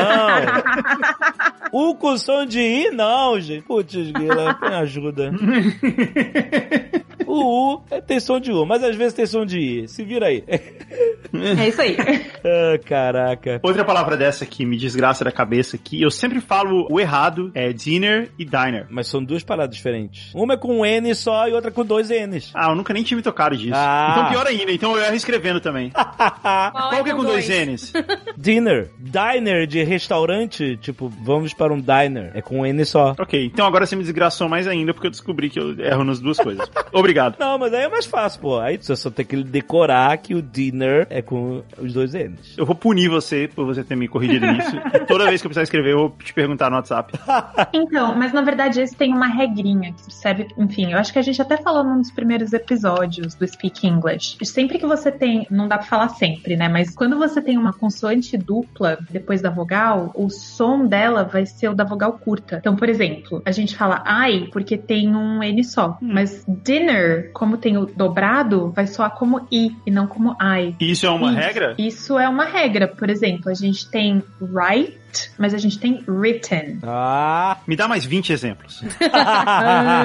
U 1.72 1.94
com 1.94 2.16
som 2.16 2.44
de 2.46 2.60
I, 2.60 2.90
não, 2.90 3.40
gente. 3.40 3.62
Putz, 3.62 3.94
Guila, 3.94 4.58
me 4.60 4.74
ajuda. 4.74 5.32
O 7.28 7.74
U 7.74 7.82
é, 7.90 8.00
tem 8.00 8.18
som 8.18 8.40
de 8.40 8.50
U, 8.50 8.64
mas 8.64 8.82
às 8.82 8.96
vezes 8.96 9.12
tem 9.12 9.26
som 9.26 9.44
de 9.44 9.58
I. 9.58 9.86
Se 9.88 10.02
vira 10.02 10.28
aí. 10.28 10.42
É 11.32 11.68
isso 11.68 11.80
aí. 11.80 11.96
ah, 12.44 12.78
caraca. 12.84 13.60
Outra 13.62 13.84
palavra 13.84 14.16
dessa 14.16 14.46
que 14.46 14.64
me 14.64 14.76
desgraça 14.76 15.24
da 15.24 15.32
cabeça 15.32 15.76
que 15.76 16.00
eu 16.00 16.10
sempre 16.10 16.40
falo 16.40 16.86
o 16.90 16.98
errado 17.00 17.50
é 17.54 17.72
dinner 17.72 18.30
e 18.38 18.44
diner. 18.44 18.86
Mas 18.88 19.08
são 19.08 19.22
duas 19.22 19.42
paradas 19.42 19.76
diferentes. 19.76 20.32
Uma 20.34 20.54
é 20.54 20.56
com 20.56 20.80
um 20.80 20.86
N 20.86 21.14
só 21.14 21.48
e 21.48 21.52
outra 21.52 21.70
com 21.70 21.84
dois 21.84 22.10
N's. 22.10 22.50
Ah, 22.54 22.70
eu 22.70 22.74
nunca 22.74 22.92
nem 22.92 23.02
tive 23.02 23.22
tocado 23.22 23.56
disso. 23.56 23.74
Ah. 23.74 24.16
Então 24.16 24.30
pior 24.30 24.46
ainda, 24.46 24.72
então 24.72 24.96
eu 24.96 25.02
erro 25.02 25.14
escrevendo 25.14 25.60
também. 25.60 25.90
Qual 25.92 27.04
que 27.04 27.10
é 27.10 27.14
com 27.14 27.24
dois 27.24 27.48
N's? 27.48 27.92
Dinner. 28.36 28.90
Diner 28.98 29.66
de 29.66 29.82
restaurante, 29.82 30.76
tipo, 30.78 31.08
vamos 31.08 31.52
para 31.52 31.72
um 31.72 31.80
diner. 31.80 32.30
É 32.34 32.40
com 32.42 32.60
um 32.60 32.66
N 32.66 32.84
só. 32.84 33.14
ok, 33.18 33.44
então 33.44 33.66
agora 33.66 33.86
você 33.86 33.96
me 33.96 34.02
desgraçou 34.02 34.48
mais 34.48 34.66
ainda 34.66 34.94
porque 34.94 35.06
eu 35.06 35.10
descobri 35.10 35.50
que 35.50 35.58
eu 35.58 35.78
erro 35.80 36.04
nas 36.04 36.20
duas 36.20 36.38
coisas. 36.38 36.68
Obrigado. 36.92 37.36
Não, 37.38 37.58
mas 37.58 37.74
aí 37.74 37.84
é 37.84 37.88
mais 37.88 38.06
fácil, 38.06 38.40
pô. 38.40 38.58
Aí 38.58 38.76
você 38.76 38.94
só 38.96 39.10
tem 39.10 39.24
que 39.24 39.42
decorar 39.42 40.16
que 40.18 40.34
o 40.34 40.42
dinner 40.42 41.07
é 41.10 41.22
com 41.22 41.62
os 41.78 41.92
dois 41.92 42.12
N's. 42.14 42.56
Eu 42.56 42.66
vou 42.66 42.74
punir 42.74 43.08
você 43.08 43.48
por 43.54 43.66
você 43.66 43.82
ter 43.82 43.96
me 43.96 44.08
corrigido 44.08 44.46
nisso. 44.52 44.76
E 44.94 45.00
toda 45.00 45.26
vez 45.26 45.40
que 45.40 45.46
eu 45.46 45.50
precisar 45.50 45.62
escrever, 45.62 45.92
eu 45.92 45.98
vou 45.98 46.16
te 46.22 46.32
perguntar 46.32 46.70
no 46.70 46.76
WhatsApp. 46.76 47.12
Então, 47.72 48.16
mas 48.16 48.32
na 48.32 48.42
verdade 48.42 48.80
esse 48.80 48.94
tem 48.94 49.12
uma 49.12 49.26
regrinha 49.26 49.92
que 49.92 50.12
serve, 50.12 50.48
enfim, 50.56 50.92
eu 50.92 50.98
acho 50.98 51.12
que 51.12 51.18
a 51.18 51.22
gente 51.22 51.40
até 51.40 51.56
falou 51.56 51.84
num 51.84 51.98
dos 51.98 52.10
primeiros 52.10 52.52
episódios 52.52 53.34
do 53.34 53.46
Speak 53.46 53.86
English. 53.86 54.36
Sempre 54.44 54.78
que 54.78 54.86
você 54.86 55.10
tem, 55.10 55.46
não 55.50 55.68
dá 55.68 55.78
pra 55.78 55.86
falar 55.86 56.08
sempre, 56.10 56.56
né? 56.56 56.68
Mas 56.68 56.94
quando 56.94 57.18
você 57.18 57.40
tem 57.40 57.56
uma 57.56 57.72
consoante 57.72 58.36
dupla 58.36 58.98
depois 59.10 59.40
da 59.40 59.50
vogal, 59.50 60.10
o 60.14 60.28
som 60.30 60.86
dela 60.86 61.24
vai 61.24 61.46
ser 61.46 61.68
o 61.68 61.74
da 61.74 61.84
vogal 61.84 62.12
curta. 62.12 62.56
Então, 62.56 62.76
por 62.76 62.88
exemplo, 62.88 63.42
a 63.44 63.50
gente 63.50 63.76
fala 63.76 64.02
I 64.28 64.48
porque 64.50 64.76
tem 64.76 65.14
um 65.14 65.42
N 65.42 65.64
só. 65.64 65.98
Mas 66.00 66.44
dinner, 66.46 67.30
como 67.32 67.56
tem 67.56 67.76
o 67.76 67.86
dobrado, 67.86 68.70
vai 68.70 68.86
soar 68.86 69.10
como 69.10 69.46
I 69.50 69.74
e 69.86 69.90
não 69.90 70.06
como 70.06 70.36
I. 70.40 70.74
E 70.80 70.90
isso 70.98 71.06
é 71.06 71.10
uma 71.10 71.30
Isso. 71.30 71.40
regra? 71.40 71.74
Isso 71.78 72.18
é 72.18 72.28
uma 72.28 72.44
regra. 72.44 72.88
Por 72.88 73.08
exemplo, 73.08 73.50
a 73.50 73.54
gente 73.54 73.88
tem 73.88 74.22
mas 75.38 75.54
a 75.54 75.58
gente 75.58 75.78
tem 75.78 76.02
written. 76.06 76.78
Ah! 76.82 77.56
Me 77.66 77.76
dá 77.76 77.86
mais 77.88 78.04
20 78.04 78.32
exemplos. 78.32 78.82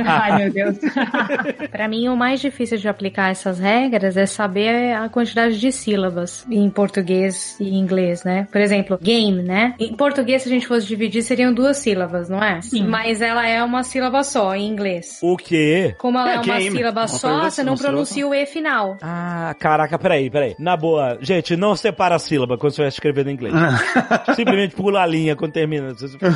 Ai, 0.05 0.37
meu 0.37 0.51
Deus. 0.51 0.77
Pra 1.71 1.87
mim, 1.87 2.07
o 2.07 2.15
mais 2.15 2.39
difícil 2.41 2.77
de 2.77 2.87
aplicar 2.87 3.29
essas 3.31 3.59
regras 3.59 4.17
é 4.17 4.25
saber 4.25 4.93
a 4.93 5.09
quantidade 5.09 5.59
de 5.59 5.71
sílabas 5.71 6.45
em 6.49 6.69
português 6.69 7.55
e 7.59 7.75
inglês, 7.75 8.23
né? 8.23 8.47
Por 8.51 8.61
exemplo, 8.61 8.97
game, 9.01 9.41
né? 9.43 9.75
Em 9.79 9.93
português, 9.95 10.43
se 10.43 10.49
a 10.49 10.51
gente 10.51 10.67
fosse 10.67 10.85
dividir, 10.87 11.21
seriam 11.23 11.53
duas 11.53 11.77
sílabas, 11.77 12.29
não 12.29 12.43
é? 12.43 12.61
Sim. 12.61 12.87
Mas 12.87 13.21
ela 13.21 13.47
é 13.47 13.63
uma 13.63 13.83
sílaba 13.83 14.23
só 14.23 14.55
em 14.55 14.67
inglês. 14.67 15.19
O 15.21 15.37
quê? 15.37 15.95
Como 15.97 16.17
ela 16.17 16.31
É, 16.31 16.35
é, 16.35 16.39
uma 16.39 16.57
game. 16.57 16.71
sílaba 16.77 17.01
Uma 17.01 17.07
só, 17.07 17.39
você 17.41 17.61
assim, 17.61 17.63
não 17.63 17.75
pronuncia 17.75 18.27
o 18.27 18.33
E 18.33 18.45
final. 18.45 18.97
Ah, 19.01 19.55
caraca, 19.59 19.97
peraí, 19.97 20.29
peraí. 20.29 20.55
Na 20.59 20.75
boa, 20.77 21.17
gente, 21.21 21.55
não 21.55 21.75
separa 21.75 22.15
a 22.15 22.19
sílaba 22.19 22.57
quando 22.57 22.73
você 22.73 22.81
vai 22.81 22.89
escrever 22.89 23.27
em 23.27 23.31
inglês. 23.33 23.53
Simplesmente 24.35 24.75
pula 24.75 24.92
a 24.97 25.05
linha 25.05 25.35
quando 25.35 25.53
termina. 25.53 25.93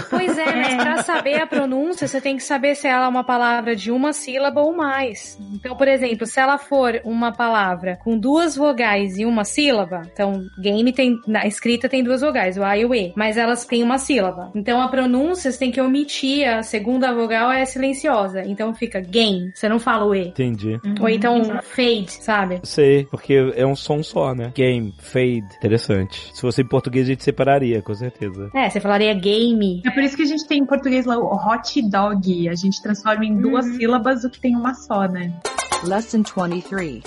Pois 0.09 0.37
é, 0.37 0.55
mas 0.55 0.75
pra 0.75 1.03
saber 1.03 1.41
a 1.41 1.47
pronúncia, 1.47 2.07
você 2.07 2.21
tem 2.21 2.35
que 2.35 2.43
saber 2.43 2.75
se 2.75 2.87
ela 2.87 3.05
é 3.05 3.07
uma 3.07 3.23
palavra 3.23 3.75
de 3.75 3.91
uma 3.91 4.13
sílaba 4.13 4.61
ou 4.61 4.75
mais. 4.75 5.37
Então, 5.53 5.75
por 5.75 5.87
exemplo, 5.87 6.25
se 6.25 6.39
ela 6.39 6.57
for 6.57 6.99
uma 7.03 7.31
palavra 7.31 7.97
com 8.03 8.17
duas 8.17 8.55
vogais 8.55 9.17
e 9.17 9.25
uma 9.25 9.43
sílaba, 9.43 10.01
então 10.11 10.45
game 10.59 10.91
tem 10.91 11.17
na 11.27 11.45
escrita 11.45 11.89
tem 11.89 12.03
duas 12.03 12.21
vogais, 12.21 12.57
o 12.57 12.63
A 12.63 12.77
e 12.77 12.85
o 12.85 12.93
E, 12.93 13.13
mas 13.15 13.37
elas 13.37 13.65
têm 13.65 13.83
uma 13.83 13.97
sílaba. 13.97 14.51
Então 14.55 14.81
a 14.81 14.87
pronúncia 14.87 15.51
você 15.51 15.59
tem 15.59 15.71
que 15.71 15.81
omitir 15.81 16.47
a 16.47 16.63
segunda 16.63 17.13
vogal 17.13 17.51
é 17.51 17.65
silenciosa. 17.65 18.41
Então 18.45 18.73
fica 18.73 18.99
game, 18.99 19.51
você 19.53 19.67
não 19.69 19.79
fala 19.79 20.05
o 20.05 20.15
E. 20.15 20.27
Entendi. 20.27 20.79
Ou 20.99 21.09
então 21.09 21.43
fade, 21.61 22.11
sabe? 22.11 22.59
Sei, 22.63 23.05
porque 23.05 23.53
é 23.55 23.65
um 23.65 23.75
som 23.75 24.03
só, 24.03 24.33
né? 24.33 24.51
Game, 24.55 24.93
fade. 24.99 25.45
Interessante. 25.57 26.31
Se 26.33 26.41
fosse 26.41 26.61
em 26.61 26.67
português, 26.67 27.05
a 27.05 27.09
gente 27.09 27.23
separaria, 27.23 27.81
com 27.81 27.93
certeza. 27.93 28.46
É, 28.53 28.69
você 28.69 28.79
falaria 28.79 29.13
game. 29.13 29.81
É 29.85 29.91
por 29.91 30.03
isso 30.03 30.15
que 30.15 30.23
a 30.23 30.25
gente 30.25 30.47
tem 30.47 30.59
em 30.59 30.65
português 30.65 31.05
lá 31.05 31.17
o 31.17 31.35
hot 31.35 31.81
dog. 31.89 32.49
A 32.49 32.55
gente 32.55 32.81
transforma 32.81 33.25
em 33.25 33.37
duas 33.37 33.65
sílabas 33.65 34.23
o 34.23 34.29
que 34.29 34.39
tem 34.39 34.55
uma 34.55 34.73
só, 34.73 35.07
né? 35.07 35.33
Lesson 35.83 36.23
23. 36.23 37.03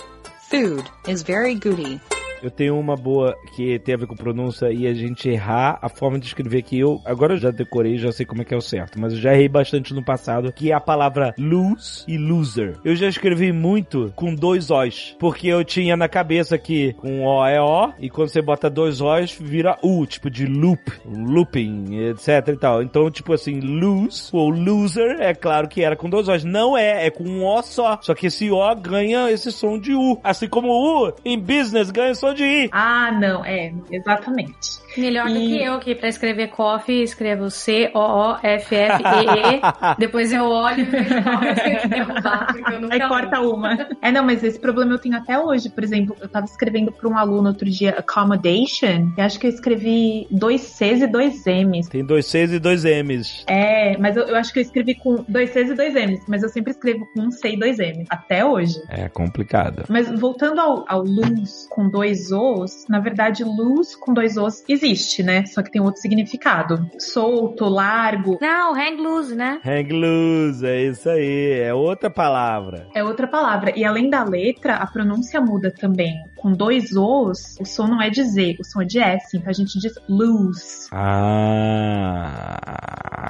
Food 0.50 0.84
is 1.08 1.22
very 1.22 1.54
goody. 1.54 2.00
Eu 2.42 2.50
tenho 2.50 2.78
uma 2.78 2.96
boa 2.96 3.36
que 3.54 3.78
tem 3.78 3.94
a 3.94 3.98
ver 3.98 4.06
com 4.06 4.14
pronúncia 4.14 4.72
e 4.72 4.86
a 4.86 4.94
gente 4.94 5.28
errar 5.28 5.78
a 5.82 5.88
forma 5.88 6.18
de 6.18 6.26
escrever 6.26 6.62
que 6.62 6.78
eu. 6.78 7.00
Agora 7.04 7.34
eu 7.34 7.38
já 7.38 7.50
decorei, 7.50 7.98
já 7.98 8.10
sei 8.12 8.24
como 8.24 8.42
é 8.42 8.44
que 8.44 8.54
é 8.54 8.56
o 8.56 8.62
certo, 8.62 9.00
mas 9.00 9.12
eu 9.12 9.18
já 9.18 9.32
errei 9.32 9.48
bastante 9.48 9.92
no 9.92 10.04
passado, 10.04 10.52
que 10.52 10.70
é 10.70 10.74
a 10.74 10.80
palavra 10.80 11.34
lose 11.38 12.04
e 12.08 12.16
loser. 12.16 12.78
Eu 12.84 12.96
já 12.96 13.08
escrevi 13.08 13.52
muito 13.52 14.12
com 14.16 14.34
dois 14.34 14.70
O's, 14.70 15.16
porque 15.18 15.48
eu 15.48 15.64
tinha 15.64 15.96
na 15.96 16.08
cabeça 16.08 16.56
que 16.56 16.94
um 17.02 17.24
O 17.24 17.46
é 17.46 17.60
O, 17.60 17.92
e 17.98 18.08
quando 18.08 18.28
você 18.28 18.40
bota 18.40 18.70
dois 18.70 19.00
O's, 19.00 19.36
vira 19.38 19.78
U, 19.82 20.06
tipo 20.06 20.30
de 20.30 20.46
loop, 20.46 20.80
looping, 21.04 22.08
etc 22.08 22.48
e 22.48 22.56
tal. 22.56 22.82
Então, 22.82 23.10
tipo 23.10 23.32
assim, 23.32 23.60
lose 23.60 24.30
ou 24.32 24.48
loser, 24.48 25.20
é 25.20 25.34
claro 25.34 25.68
que 25.68 25.82
era 25.82 25.96
com 25.96 26.08
dois 26.08 26.28
O's. 26.28 26.44
Não 26.44 26.76
é, 26.76 27.06
é 27.06 27.10
com 27.10 27.24
um 27.24 27.44
O 27.44 27.62
só. 27.62 27.98
Só 28.00 28.14
que 28.14 28.26
esse 28.26 28.50
O 28.50 28.74
ganha 28.76 29.30
esse 29.30 29.52
som 29.52 29.78
de 29.78 29.94
U. 29.94 30.18
Assim 30.22 30.48
como 30.48 30.68
o 30.68 31.08
U 31.08 31.12
em 31.24 31.38
business 31.38 31.90
ganha 31.90 32.14
som 32.14 32.29
de 32.34 32.44
I. 32.44 32.68
Ah, 32.72 33.10
não, 33.12 33.44
é, 33.44 33.72
exatamente. 33.90 34.80
Melhor 34.96 35.28
do 35.28 35.36
E- 35.36 35.46
que 35.48 35.62
eu, 35.62 35.78
que 35.78 35.94
pra 35.94 36.08
escrever 36.08 36.48
coffee 36.48 37.02
escrevo 37.02 37.50
C-O-O-F-F-E-E. 37.50 39.60
Depois 39.98 40.32
eu 40.32 40.44
olho 40.44 40.80
e 40.80 40.84
vejo 40.84 41.22
qual 41.22 41.42
eu 41.42 41.54
tenho 41.54 41.80
que 41.80 41.88
derrubar, 41.88 42.46
porque 42.52 42.74
eu 42.74 42.80
nunca 42.80 42.94
Aí 42.94 43.08
corta 43.08 43.40
uma. 43.40 43.88
É, 44.02 44.10
não, 44.12 44.24
mas 44.24 44.42
esse 44.42 44.58
problema 44.58 44.92
eu 44.92 44.98
tenho 44.98 45.16
até 45.16 45.38
hoje. 45.38 45.68
Por 45.70 45.84
exemplo, 45.84 46.16
eu 46.20 46.28
tava 46.28 46.46
escrevendo 46.46 46.92
pra 46.92 47.08
um 47.08 47.16
aluno 47.16 47.48
outro 47.48 47.68
dia 47.68 47.90
accommodation, 47.98 49.12
e 49.16 49.20
acho 49.20 49.38
que 49.38 49.46
eu 49.46 49.50
escrevi 49.50 50.26
dois 50.30 50.60
Cs 50.62 51.02
e 51.02 51.06
dois 51.06 51.44
M's. 51.46 51.88
Tem 51.88 52.04
dois 52.04 52.26
Cs 52.26 52.52
e 52.52 52.58
dois 52.58 52.84
M's. 52.84 53.44
É, 53.46 53.96
mas 53.98 54.16
eu, 54.16 54.24
eu 54.24 54.36
acho 54.36 54.52
que 54.52 54.58
eu 54.58 54.62
escrevi 54.62 54.94
com 54.94 55.24
dois 55.28 55.50
Cs 55.50 55.70
e 55.70 55.74
dois 55.74 55.94
M's, 55.94 56.24
mas 56.28 56.42
eu 56.42 56.48
sempre 56.48 56.72
escrevo 56.72 57.06
com 57.14 57.22
um 57.22 57.30
C 57.30 57.50
e 57.52 57.56
dois 57.58 57.78
M's, 57.78 58.06
até 58.10 58.44
hoje. 58.44 58.80
É 58.88 59.08
complicado. 59.08 59.84
Mas 59.88 60.10
voltando 60.18 60.60
ao, 60.60 60.84
ao 60.88 61.02
lose 61.02 61.68
com 61.68 61.88
dois 61.88 62.30
Os, 62.32 62.86
na 62.88 62.98
verdade, 63.00 63.44
lose 63.44 63.98
com 63.98 64.12
dois 64.12 64.36
Os 64.36 64.62
existe, 64.80 65.22
né? 65.22 65.44
Só 65.46 65.62
que 65.62 65.70
tem 65.70 65.80
outro 65.80 66.00
significado. 66.00 66.88
Solto, 66.98 67.66
largo, 67.66 68.38
Não, 68.40 68.74
hang 68.74 68.96
loose, 68.96 69.34
né? 69.34 69.60
Hang 69.64 69.92
loose, 69.92 70.66
é 70.66 70.82
isso 70.82 71.08
aí. 71.08 71.60
É 71.60 71.74
outra 71.74 72.10
palavra. 72.10 72.86
é 72.94 73.04
outra 73.04 73.26
palavra. 73.26 73.72
E 73.76 73.84
além 73.84 74.08
da 74.08 74.24
letra, 74.24 74.76
a 74.76 74.86
pronúncia 74.86 75.40
muda 75.40 75.70
também. 75.70 76.14
Com 76.40 76.52
dois 76.52 76.96
Os, 76.96 77.58
o 77.60 77.66
som 77.66 77.86
não 77.86 78.00
é 78.00 78.08
de 78.08 78.24
Z, 78.24 78.56
o 78.58 78.64
som 78.64 78.80
é 78.80 78.86
de 78.86 78.98
S. 78.98 79.36
Então 79.36 79.50
a 79.50 79.52
gente 79.52 79.78
diz 79.78 79.92
lose. 80.08 80.88
Ah. 80.90 82.56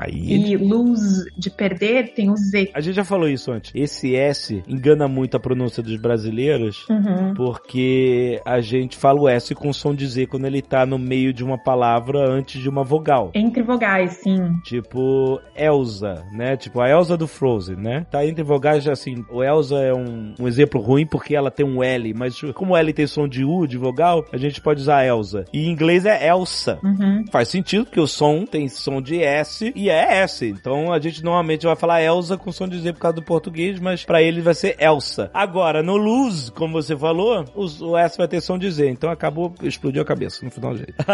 aí 0.01 0.53
E 0.53 0.57
lose 0.57 1.29
de 1.37 1.51
perder 1.51 2.15
tem 2.15 2.31
o 2.31 2.37
Z. 2.37 2.71
A 2.73 2.81
gente 2.81 2.95
já 2.95 3.05
falou 3.05 3.29
isso 3.29 3.51
antes. 3.51 3.73
Esse 3.75 4.15
S 4.15 4.63
engana 4.69 5.09
muito 5.09 5.37
a 5.37 5.41
pronúncia 5.41 5.83
dos 5.83 5.97
brasileiros. 5.97 6.87
Uhum. 6.89 7.35
Porque 7.35 8.41
a 8.45 8.61
gente 8.61 8.97
fala 8.97 9.21
o 9.21 9.29
S 9.29 9.57
com 9.57 9.73
som 9.73 9.93
de 9.93 10.07
Z 10.07 10.27
quando 10.27 10.45
ele 10.45 10.63
tá 10.63 10.87
no 10.87 10.99
meio 10.99 11.33
de 11.33 11.43
uma 11.43 11.59
palavra 11.59 12.31
antes 12.31 12.63
de 12.63 12.69
uma 12.69 12.85
vogal. 12.85 13.33
Entre 13.35 13.63
vogais, 13.63 14.13
sim. 14.23 14.53
Tipo, 14.63 15.41
Elsa, 15.57 16.25
né? 16.33 16.57
Tipo, 16.57 16.81
a 16.81 16.89
Elsa 16.89 17.17
do 17.17 17.27
Frozen, 17.27 17.77
né? 17.77 18.07
Tá 18.09 18.25
entre 18.25 18.45
vogais, 18.45 18.87
assim, 18.87 19.25
o 19.31 19.43
Elsa 19.43 19.77
é 19.77 19.93
um, 19.93 20.35
um 20.39 20.47
exemplo 20.47 20.81
ruim 20.81 21.05
porque 21.05 21.35
ela 21.35 21.51
tem 21.51 21.67
um 21.67 21.83
L, 21.83 22.15
mas 22.15 22.41
como 22.55 22.75
o 22.75 22.77
L 22.77 22.93
tem 22.93 23.00
som 23.07 23.29
de 23.29 23.45
U, 23.45 23.67
de 23.67 23.77
vogal, 23.77 24.25
a 24.33 24.37
gente 24.37 24.61
pode 24.61 24.81
usar 24.81 25.05
Elsa. 25.05 25.45
E 25.53 25.67
em 25.67 25.71
inglês 25.71 26.05
é 26.05 26.29
Elsa. 26.29 26.79
Uhum. 26.83 27.25
Faz 27.31 27.49
sentido, 27.49 27.85
porque 27.85 28.01
o 28.01 28.07
som 28.07 28.45
tem 28.45 28.69
som 28.69 29.01
de 29.01 29.23
S 29.23 29.73
e 29.75 29.89
é 29.89 30.23
S. 30.23 30.47
Então 30.47 30.93
a 30.93 30.99
gente 30.99 31.23
normalmente 31.23 31.67
vai 31.67 31.77
falar 31.77 32.03
Elsa 32.03 32.37
com 32.37 32.53
som 32.53 32.69
de 32.69 32.79
Z 32.79 32.93
por 32.93 33.01
causa 33.01 33.17
do 33.17 33.23
português, 33.23 33.79
mas 33.79 34.05
pra 34.05 34.23
ele 34.23 34.41
vai 34.41 34.55
ser 34.55 34.77
Elsa. 34.79 35.31
Agora, 35.33 35.83
no 35.83 35.97
lose, 35.97 36.51
como 36.53 36.75
você 36.75 36.97
falou, 36.97 37.45
o 37.55 37.97
S 37.97 38.17
vai 38.17 38.29
ter 38.29 38.41
som 38.41 38.59
de 38.59 38.71
Z. 38.71 38.89
Então 38.89 39.11
acabou, 39.11 39.55
explodiu 39.63 40.03
a 40.03 40.05
cabeça 40.05 40.45
no 40.45 40.51
final 40.51 40.73
do 40.73 40.79
jeito. 40.79 40.95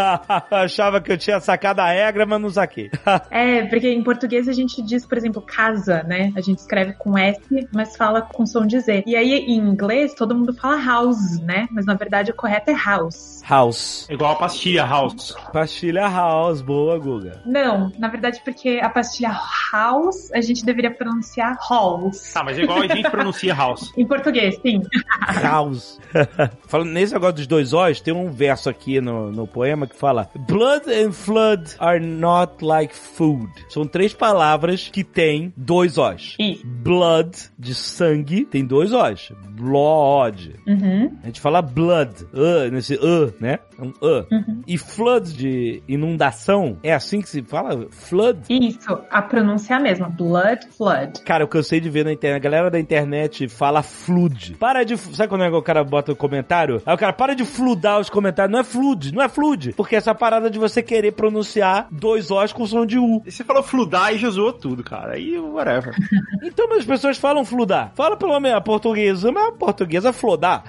Achava 0.51 1.01
que 1.01 1.11
eu 1.11 1.17
tinha 1.17 1.39
sacado 1.39 1.79
a 1.79 1.89
regra, 1.89 2.25
mas 2.25 2.41
não 2.41 2.49
saquei. 2.49 2.89
É, 3.29 3.65
porque 3.65 3.89
em 3.89 4.03
português 4.03 4.47
a 4.47 4.53
gente 4.53 4.81
diz, 4.81 5.05
por 5.05 5.17
exemplo, 5.17 5.41
casa, 5.41 6.03
né? 6.03 6.31
A 6.35 6.41
gente 6.41 6.59
escreve 6.59 6.93
com 6.93 7.17
S, 7.17 7.39
mas 7.73 7.95
fala 7.95 8.21
com 8.21 8.45
som 8.45 8.65
de 8.65 8.79
Z. 8.79 9.03
E 9.05 9.15
aí, 9.15 9.33
em 9.33 9.57
inglês, 9.57 10.13
todo 10.13 10.35
mundo 10.35 10.53
fala 10.53 10.83
house, 10.83 11.39
né? 11.41 11.67
Mas 11.77 11.85
na 11.85 11.93
verdade 11.93 12.31
o 12.31 12.33
correto 12.33 12.71
é 12.71 12.73
house. 12.73 13.39
House. 13.47 14.07
É 14.09 14.15
igual 14.15 14.31
a 14.31 14.35
pastilha 14.35 14.83
House. 14.83 15.37
Pastilha 15.53 16.07
House, 16.09 16.59
boa, 16.59 16.97
Guga. 16.97 17.39
Não, 17.45 17.91
na 17.99 18.07
verdade, 18.07 18.41
porque 18.43 18.79
a 18.81 18.89
pastilha 18.89 19.39
house 19.71 20.31
a 20.33 20.41
gente 20.41 20.65
deveria 20.65 20.89
pronunciar 20.89 21.55
halls. 21.69 22.33
Tá, 22.33 22.43
mas 22.43 22.57
é 22.57 22.63
igual 22.63 22.81
a 22.81 22.87
gente 22.87 23.07
pronuncia 23.11 23.53
House. 23.53 23.93
Em 23.95 24.07
português, 24.07 24.59
sim. 24.59 24.81
House. 25.43 25.99
Falando 26.65 26.89
nesse 26.89 27.13
negócio 27.13 27.35
dos 27.35 27.45
dois 27.45 27.73
O's, 27.73 28.01
tem 28.01 28.11
um 28.11 28.31
verso 28.31 28.71
aqui 28.71 28.99
no, 28.99 29.31
no 29.31 29.45
poema 29.45 29.85
que 29.85 29.95
fala 29.95 30.31
Blood 30.47 30.91
and 30.91 31.11
flood 31.11 31.75
are 31.77 31.99
not 31.99 32.65
like 32.65 32.95
food. 32.95 33.51
São 33.69 33.85
três 33.85 34.15
palavras 34.15 34.89
que 34.91 35.03
têm 35.03 35.53
dois 35.55 35.99
O's. 35.99 36.35
Isso. 36.39 36.65
Blood, 36.65 37.37
de 37.57 37.75
sangue, 37.75 38.45
tem 38.45 38.65
dois 38.65 38.91
O's. 38.93 39.31
Blood. 39.51 40.55
Uhum. 40.65 41.17
A 41.21 41.27
gente 41.27 41.39
fala 41.39 41.61
blood, 41.67 42.27
uh, 42.33 42.71
nesse 42.71 42.95
uh, 42.95 43.33
né? 43.39 43.59
É 43.77 43.83
um 43.83 43.89
uh. 43.89 44.25
Uhum. 44.31 44.61
E 44.65 44.77
flood 44.77 45.33
de 45.33 45.83
inundação, 45.87 46.77
é 46.83 46.93
assim 46.93 47.21
que 47.21 47.29
se 47.29 47.41
fala? 47.43 47.87
Flood? 47.91 48.39
Isso, 48.49 48.99
a 49.09 49.21
pronúncia 49.21 49.73
é 49.73 49.77
a 49.77 49.79
mesma. 49.79 50.09
Blood, 50.09 50.67
flood. 50.75 51.21
Cara, 51.21 51.43
eu 51.43 51.47
cansei 51.47 51.79
de 51.79 51.89
ver 51.89 52.05
na 52.05 52.11
internet. 52.11 52.37
A 52.37 52.43
galera 52.43 52.71
da 52.71 52.79
internet 52.79 53.47
fala 53.47 53.83
flood. 53.83 54.55
Para 54.59 54.83
de. 54.83 54.97
Sabe 54.97 55.29
quando 55.29 55.43
é 55.43 55.49
que 55.49 55.55
o 55.55 55.61
cara 55.61 55.83
bota 55.83 56.11
o 56.11 56.15
comentário? 56.15 56.81
Aí 56.85 56.93
o 56.93 56.97
cara 56.97 57.13
para 57.13 57.35
de 57.35 57.45
fludar 57.45 57.99
os 57.99 58.09
comentários. 58.09 58.51
Não 58.51 58.59
é 58.59 58.63
flood, 58.63 59.13
não 59.13 59.21
é 59.21 59.29
flood. 59.29 59.73
Porque 59.73 59.95
essa 59.95 60.13
parada 60.15 60.49
de 60.49 60.57
você 60.57 60.81
querer 60.81 61.11
pronunciar 61.11 61.87
dois 61.91 62.31
Os 62.31 62.53
com 62.53 62.65
som 62.65 62.85
de 62.85 62.97
U. 62.97 63.21
E 63.25 63.31
você 63.31 63.43
falou 63.43 63.63
fludar 63.63 64.13
e 64.13 64.17
já 64.17 64.29
zoou 64.29 64.53
tudo, 64.53 64.83
cara. 64.83 65.13
Aí, 65.13 65.37
whatever. 65.37 65.93
Então, 66.43 66.67
mas 66.69 66.79
as 66.79 66.85
pessoas 66.85 67.17
falam 67.17 67.43
fludar. 67.43 67.91
Fala 67.95 68.15
pelo 68.15 68.39
menos 68.39 68.57
a 68.57 68.61
portuguesa, 68.61 69.31
mas 69.31 69.47
a 69.47 69.51
portuguesa 69.51 70.09
é 70.09 70.13
flodar. 70.13 70.63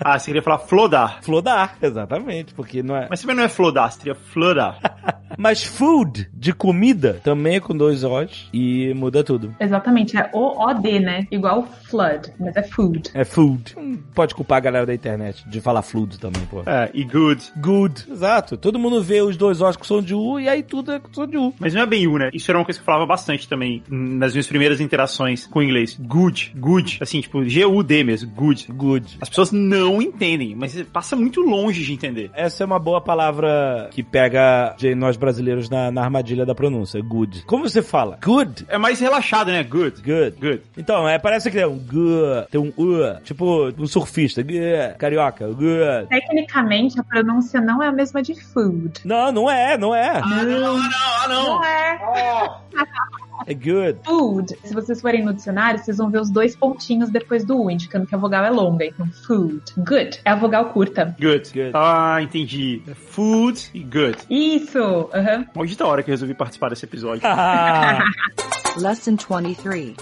ah, 0.00 0.18
você 0.18 0.26
queria 0.26 0.42
falar 0.42 0.58
flodar. 0.58 1.22
flodar, 1.22 1.76
exatamente. 1.82 2.15
Porque 2.54 2.82
não 2.82 2.96
é. 2.96 3.06
Mas 3.08 3.20
também 3.20 3.36
não 3.36 3.44
é 3.44 3.48
flodar, 3.48 3.92
seria 3.92 4.14
flodar. 4.14 4.78
Mas 5.38 5.62
food, 5.62 6.28
de 6.32 6.52
comida, 6.52 7.20
também 7.22 7.56
é 7.56 7.60
com 7.60 7.76
dois 7.76 8.04
Os 8.04 8.48
e 8.52 8.94
muda 8.94 9.22
tudo. 9.22 9.54
Exatamente, 9.60 10.16
é 10.16 10.30
O-O-D, 10.32 11.00
né? 11.00 11.26
Igual 11.30 11.66
flood, 11.84 12.32
mas 12.38 12.56
é 12.56 12.62
food. 12.62 13.10
É 13.12 13.24
food. 13.24 13.74
Não 13.76 13.96
pode 14.14 14.34
culpar 14.34 14.58
a 14.58 14.60
galera 14.60 14.86
da 14.86 14.94
internet 14.94 15.46
de 15.48 15.60
falar 15.60 15.82
flood 15.82 16.18
também, 16.18 16.42
pô. 16.46 16.62
É, 16.64 16.90
e 16.94 17.04
good. 17.04 17.52
Good. 17.56 18.06
Exato. 18.10 18.56
Todo 18.56 18.78
mundo 18.78 19.02
vê 19.02 19.20
os 19.20 19.36
dois 19.36 19.60
Os 19.60 19.76
com 19.76 19.84
som 19.84 20.02
de 20.02 20.14
U 20.14 20.40
e 20.40 20.48
aí 20.48 20.62
tudo 20.62 20.92
é 20.92 20.98
com 20.98 21.12
som 21.12 21.26
de 21.26 21.36
U. 21.36 21.52
Mas 21.58 21.74
não 21.74 21.82
é 21.82 21.86
bem 21.86 22.06
U, 22.06 22.18
né? 22.18 22.30
Isso 22.32 22.50
era 22.50 22.58
uma 22.58 22.64
coisa 22.64 22.78
que 22.78 22.82
eu 22.82 22.86
falava 22.86 23.06
bastante 23.06 23.48
também 23.48 23.82
nas 23.88 24.32
minhas 24.32 24.46
primeiras 24.46 24.80
interações 24.80 25.46
com 25.46 25.58
o 25.58 25.62
inglês. 25.62 25.98
Good, 26.00 26.54
good. 26.56 26.98
Assim, 27.00 27.20
tipo, 27.20 27.44
G-U-D 27.44 28.04
mesmo, 28.04 28.30
good. 28.30 28.66
Good. 28.72 29.18
As 29.20 29.28
pessoas 29.28 29.52
não 29.52 30.00
entendem, 30.00 30.54
mas 30.54 30.80
passa 30.92 31.14
muito 31.14 31.40
longe 31.40 31.84
de 31.84 31.92
entender. 31.92 32.05
Essa 32.34 32.64
é 32.64 32.66
uma 32.66 32.78
boa 32.78 33.00
palavra 33.00 33.88
que 33.90 34.02
pega 34.02 34.74
de 34.76 34.94
nós 34.94 35.16
brasileiros 35.16 35.68
na, 35.68 35.90
na 35.90 36.02
armadilha 36.02 36.44
da 36.44 36.54
pronúncia. 36.54 37.00
Good. 37.02 37.44
Como 37.44 37.68
você 37.68 37.82
fala? 37.82 38.18
Good. 38.22 38.66
É 38.68 38.78
mais 38.78 39.00
relaxado, 39.00 39.50
né? 39.50 39.62
Good. 39.62 40.02
Good. 40.02 40.36
Good. 40.40 40.62
Então, 40.76 41.08
é, 41.08 41.18
parece 41.18 41.50
que 41.50 41.58
é 41.58 41.66
um 41.66 41.78
good, 41.78 42.48
tem 42.50 42.60
um 42.60 42.72
u, 42.76 43.20
tipo 43.22 43.72
um 43.78 43.86
surfista. 43.86 44.42
Good. 44.42 44.98
Carioca. 44.98 45.46
Good. 45.46 46.08
Tecnicamente, 46.08 46.98
a 47.00 47.04
pronúncia 47.04 47.60
não 47.60 47.82
é 47.82 47.88
a 47.88 47.92
mesma 47.92 48.22
de 48.22 48.34
food. 48.34 49.00
Não, 49.04 49.32
não 49.32 49.50
é, 49.50 49.76
não 49.76 49.94
é. 49.94 50.18
Ah, 50.18 50.44
não, 50.44 50.76
ah, 50.76 51.28
não, 51.28 51.44
Não 51.44 51.64
é. 51.64 51.98
É 52.16 53.16
good. 53.54 53.98
Food. 54.04 54.56
Se 54.64 54.74
vocês 54.74 55.00
forem 55.00 55.24
no 55.24 55.32
dicionário, 55.32 55.78
vocês 55.78 55.98
vão 55.98 56.10
ver 56.10 56.20
os 56.20 56.30
dois 56.30 56.56
pontinhos 56.56 57.10
depois 57.10 57.44
do 57.44 57.62
U, 57.62 57.70
indicando 57.70 58.06
que 58.06 58.14
a 58.14 58.18
vogal 58.18 58.44
é 58.44 58.50
longa. 58.50 58.84
Então, 58.84 59.06
food. 59.26 59.62
Good. 59.76 60.20
É 60.24 60.30
a 60.30 60.36
vogal 60.36 60.66
curta. 60.66 61.16
Good. 61.20 61.52
Good. 61.52 61.70
Ah, 61.74 62.20
entendi. 62.20 62.82
Food 62.94 63.70
e 63.72 63.80
good. 63.80 64.18
Isso. 64.28 65.10
Aham. 65.14 65.46
Hoje 65.54 65.76
da 65.76 65.86
hora 65.86 66.02
que 66.02 66.10
eu 66.10 66.12
resolvi 66.12 66.34
participar 66.34 66.70
desse 66.70 66.84
episódio. 66.84 67.22
Lesson 68.76 69.16
23. 69.16 69.94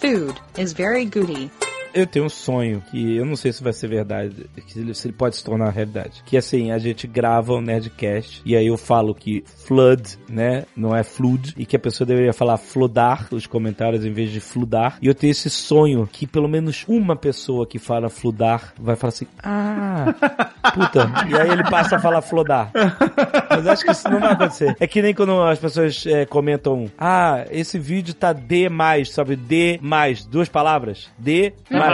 Food 0.00 0.34
is 0.58 0.72
very 0.72 1.04
goody. 1.04 1.50
Eu 1.96 2.06
tenho 2.06 2.26
um 2.26 2.28
sonho 2.28 2.82
que 2.90 3.16
eu 3.16 3.24
não 3.24 3.36
sei 3.36 3.52
se 3.52 3.62
vai 3.62 3.72
ser 3.72 3.88
verdade, 3.88 4.46
que 4.66 4.78
ele, 4.78 4.94
se 4.94 5.08
ele 5.08 5.14
pode 5.14 5.36
se 5.36 5.42
tornar 5.42 5.70
realidade. 5.70 6.22
Que 6.26 6.36
assim, 6.36 6.70
a 6.70 6.78
gente 6.78 7.06
grava 7.06 7.54
o 7.54 7.58
um 7.58 7.60
Nerdcast 7.62 8.42
e 8.44 8.54
aí 8.54 8.66
eu 8.66 8.76
falo 8.76 9.14
que 9.14 9.42
flood, 9.64 10.18
né, 10.28 10.64
não 10.76 10.94
é 10.94 11.02
flood, 11.02 11.54
e 11.56 11.64
que 11.64 11.74
a 11.74 11.78
pessoa 11.78 12.06
deveria 12.06 12.34
falar 12.34 12.58
flodar 12.58 13.28
os 13.32 13.46
comentários 13.46 14.04
em 14.04 14.12
vez 14.12 14.30
de 14.30 14.40
fludar. 14.40 14.98
E 15.00 15.06
eu 15.06 15.14
tenho 15.14 15.30
esse 15.30 15.48
sonho 15.48 16.06
que 16.10 16.26
pelo 16.26 16.48
menos 16.48 16.84
uma 16.86 17.16
pessoa 17.16 17.66
que 17.66 17.78
fala 17.78 18.10
fludar 18.10 18.74
vai 18.78 18.94
falar 18.94 19.08
assim, 19.08 19.26
ah, 19.42 20.14
puta. 20.74 21.10
E 21.30 21.36
aí 21.36 21.48
ele 21.48 21.64
passa 21.64 21.96
a 21.96 21.98
falar 21.98 22.20
flodar. 22.20 22.70
Mas 23.48 23.66
acho 23.66 23.84
que 23.84 23.90
isso 23.90 24.08
não 24.10 24.20
vai 24.20 24.32
acontecer. 24.32 24.76
É 24.78 24.86
que 24.86 25.00
nem 25.00 25.14
quando 25.14 25.42
as 25.42 25.58
pessoas 25.58 26.04
é, 26.06 26.26
comentam, 26.26 26.90
ah, 26.98 27.44
esse 27.50 27.78
vídeo 27.78 28.12
tá 28.12 28.34
D 28.34 28.68
mais, 28.68 29.10
sabe? 29.10 29.34
D 29.34 29.78
mais, 29.80 30.26
duas 30.26 30.48
palavras. 30.48 31.08
D 31.18 31.54
mais. 31.70 31.85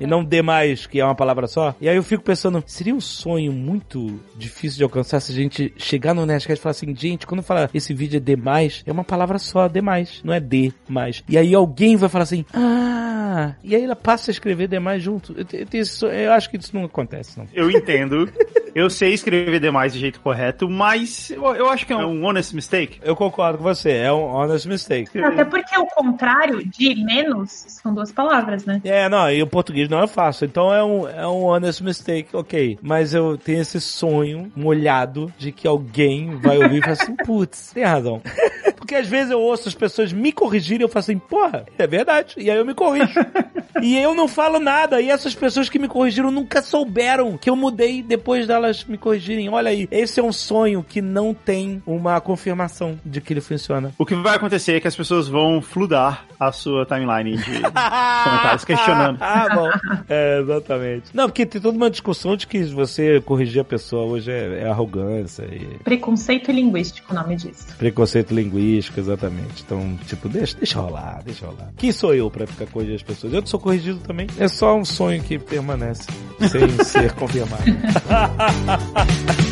E 0.00 0.06
não 0.06 0.24
D 0.24 0.42
mais, 0.42 0.86
que 0.86 1.00
é 1.00 1.04
uma 1.04 1.14
palavra 1.14 1.46
só. 1.46 1.74
E 1.80 1.88
aí 1.88 1.96
eu 1.96 2.02
fico 2.02 2.22
pensando, 2.22 2.62
seria 2.66 2.94
um 2.94 3.00
sonho 3.00 3.52
muito 3.52 4.20
difícil 4.36 4.78
de 4.78 4.84
alcançar 4.84 5.20
se 5.20 5.32
a 5.32 5.34
gente 5.34 5.72
chegar 5.76 6.14
no 6.14 6.24
Nerdcast 6.26 6.60
e 6.60 6.62
falar 6.62 6.70
assim, 6.72 6.94
gente, 6.94 7.26
quando 7.26 7.42
fala 7.42 7.68
esse 7.72 7.92
vídeo 7.94 8.16
é 8.16 8.20
D 8.20 8.36
mais, 8.36 8.82
é 8.86 8.92
uma 8.92 9.04
palavra 9.04 9.38
só, 9.38 9.68
D 9.68 9.80
mais, 9.80 10.20
não 10.24 10.32
é 10.32 10.40
D 10.40 10.72
mais. 10.88 11.22
E 11.28 11.36
aí 11.38 11.54
alguém 11.54 11.96
vai 11.96 12.08
falar 12.08 12.24
assim, 12.24 12.44
ah, 12.52 13.52
e 13.62 13.74
aí 13.74 13.84
ela 13.84 13.96
passa 13.96 14.30
a 14.30 14.32
escrever 14.32 14.68
D 14.68 14.78
mais 14.78 15.02
junto. 15.02 15.34
Eu, 15.38 15.46
eu, 15.72 15.84
sonho- 15.86 16.12
eu 16.12 16.32
acho 16.32 16.50
que 16.50 16.56
isso 16.56 16.74
não 16.74 16.84
acontece, 16.84 17.38
não. 17.38 17.46
Eu 17.52 17.70
entendo. 17.70 18.30
Eu 18.74 18.88
sei 18.90 19.12
escrever 19.12 19.58
demais 19.60 19.92
do 19.92 19.98
jeito 19.98 20.20
correto, 20.20 20.68
mas 20.68 21.30
eu, 21.30 21.42
eu 21.56 21.68
acho 21.68 21.86
que 21.86 21.92
é 21.92 21.96
um 21.96 22.24
honest 22.24 22.54
mistake. 22.54 23.00
Eu 23.02 23.16
concordo 23.16 23.58
com 23.58 23.64
você, 23.64 23.90
é 23.90 24.12
um 24.12 24.24
honest 24.26 24.68
mistake. 24.68 25.18
Até 25.20 25.44
porque 25.44 25.76
o 25.76 25.86
contrário 25.86 26.64
de 26.64 26.94
menos 27.04 27.50
são 27.68 27.92
duas 27.92 28.12
palavras, 28.12 28.64
né? 28.64 28.80
É, 28.84 29.08
não, 29.08 29.28
e 29.38 29.42
o 29.42 29.46
português 29.46 29.88
não 29.88 30.02
é 30.02 30.06
fácil, 30.06 30.46
então 30.46 30.74
é 30.74 30.82
um, 30.82 31.08
é 31.08 31.26
um 31.26 31.44
honest 31.44 31.82
mistake, 31.82 32.34
ok. 32.34 32.78
Mas 32.82 33.14
eu 33.14 33.38
tenho 33.38 33.60
esse 33.60 33.80
sonho 33.80 34.50
molhado 34.56 35.32
de 35.38 35.52
que 35.52 35.66
alguém 35.66 36.36
vai 36.36 36.58
ouvir 36.58 36.78
e 36.78 36.80
falar 36.80 36.92
assim, 36.94 37.16
putz, 37.24 37.70
tem 37.72 37.84
razão. 37.84 38.20
Porque 38.88 38.94
às 38.94 39.06
vezes 39.06 39.30
eu 39.30 39.40
ouço 39.40 39.68
as 39.68 39.74
pessoas 39.74 40.12
me 40.12 40.32
corrigirem 40.32 40.80
e 40.80 40.84
eu 40.84 40.88
falo 40.88 41.00
assim, 41.00 41.18
porra, 41.18 41.66
é 41.76 41.86
verdade. 41.86 42.34
E 42.38 42.50
aí 42.50 42.56
eu 42.56 42.64
me 42.64 42.72
corrijo. 42.72 43.20
e 43.82 43.98
eu 43.98 44.14
não 44.14 44.26
falo 44.26 44.58
nada. 44.58 45.00
E 45.00 45.10
essas 45.10 45.34
pessoas 45.34 45.68
que 45.68 45.78
me 45.78 45.88
corrigiram 45.88 46.30
nunca 46.30 46.62
souberam 46.62 47.36
que 47.36 47.50
eu 47.50 47.54
mudei 47.54 48.02
depois 48.02 48.46
delas 48.46 48.84
me 48.84 48.96
corrigirem. 48.96 49.50
Olha 49.50 49.70
aí, 49.70 49.86
esse 49.90 50.20
é 50.20 50.22
um 50.22 50.32
sonho 50.32 50.82
que 50.82 51.02
não 51.02 51.34
tem 51.34 51.82
uma 51.86 52.18
confirmação 52.20 52.98
de 53.04 53.20
que 53.20 53.32
ele 53.32 53.42
funciona. 53.42 53.92
O 53.98 54.06
que 54.06 54.14
vai 54.14 54.36
acontecer 54.36 54.76
é 54.76 54.80
que 54.80 54.88
as 54.88 54.96
pessoas 54.96 55.28
vão 55.28 55.60
fludar 55.60 56.24
a 56.40 56.50
sua 56.50 56.86
timeline 56.86 57.36
de 57.36 57.60
comentários 57.60 58.64
questionando. 58.64 59.17
Ah, 59.20 59.48
bom. 59.54 59.68
É, 60.08 60.40
exatamente. 60.40 61.04
Não, 61.12 61.28
porque 61.28 61.44
tem 61.44 61.60
toda 61.60 61.76
uma 61.76 61.90
discussão 61.90 62.36
de 62.36 62.46
que 62.46 62.62
você 62.64 63.20
corrigir 63.20 63.60
a 63.60 63.64
pessoa 63.64 64.04
hoje 64.04 64.30
é, 64.30 64.60
é 64.62 64.68
arrogância 64.68 65.42
e 65.44 65.78
Preconceito 65.84 66.50
linguístico, 66.50 67.12
o 67.12 67.14
nome 67.14 67.36
disso. 67.36 67.66
preconceito 67.76 68.32
linguístico, 68.34 68.98
exatamente. 68.98 69.62
Então, 69.64 69.98
tipo, 70.06 70.28
deixa, 70.28 70.56
deixa 70.56 70.80
rolar, 70.80 71.22
deixa 71.24 71.46
rolar. 71.46 71.70
Quem 71.76 71.92
sou 71.92 72.14
eu 72.14 72.30
pra 72.30 72.46
ficar 72.46 72.66
corrigindo 72.66 72.96
as 72.96 73.02
pessoas? 73.02 73.32
Eu 73.32 73.46
sou 73.46 73.60
corrigido 73.60 73.98
também. 74.00 74.26
É 74.38 74.48
só 74.48 74.76
um 74.76 74.84
sonho 74.84 75.22
que 75.22 75.38
permanece 75.38 76.04
sem 76.48 76.68
ser 76.84 77.12
confirmado. 77.12 77.62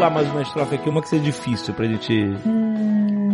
pular 0.00 0.10
mais 0.10 0.30
uma 0.30 0.40
estrofe 0.40 0.76
aqui, 0.76 0.88
uma 0.88 1.02
que 1.02 1.10
seja 1.10 1.22
difícil 1.22 1.74
pra 1.74 1.86
gente. 1.86 2.34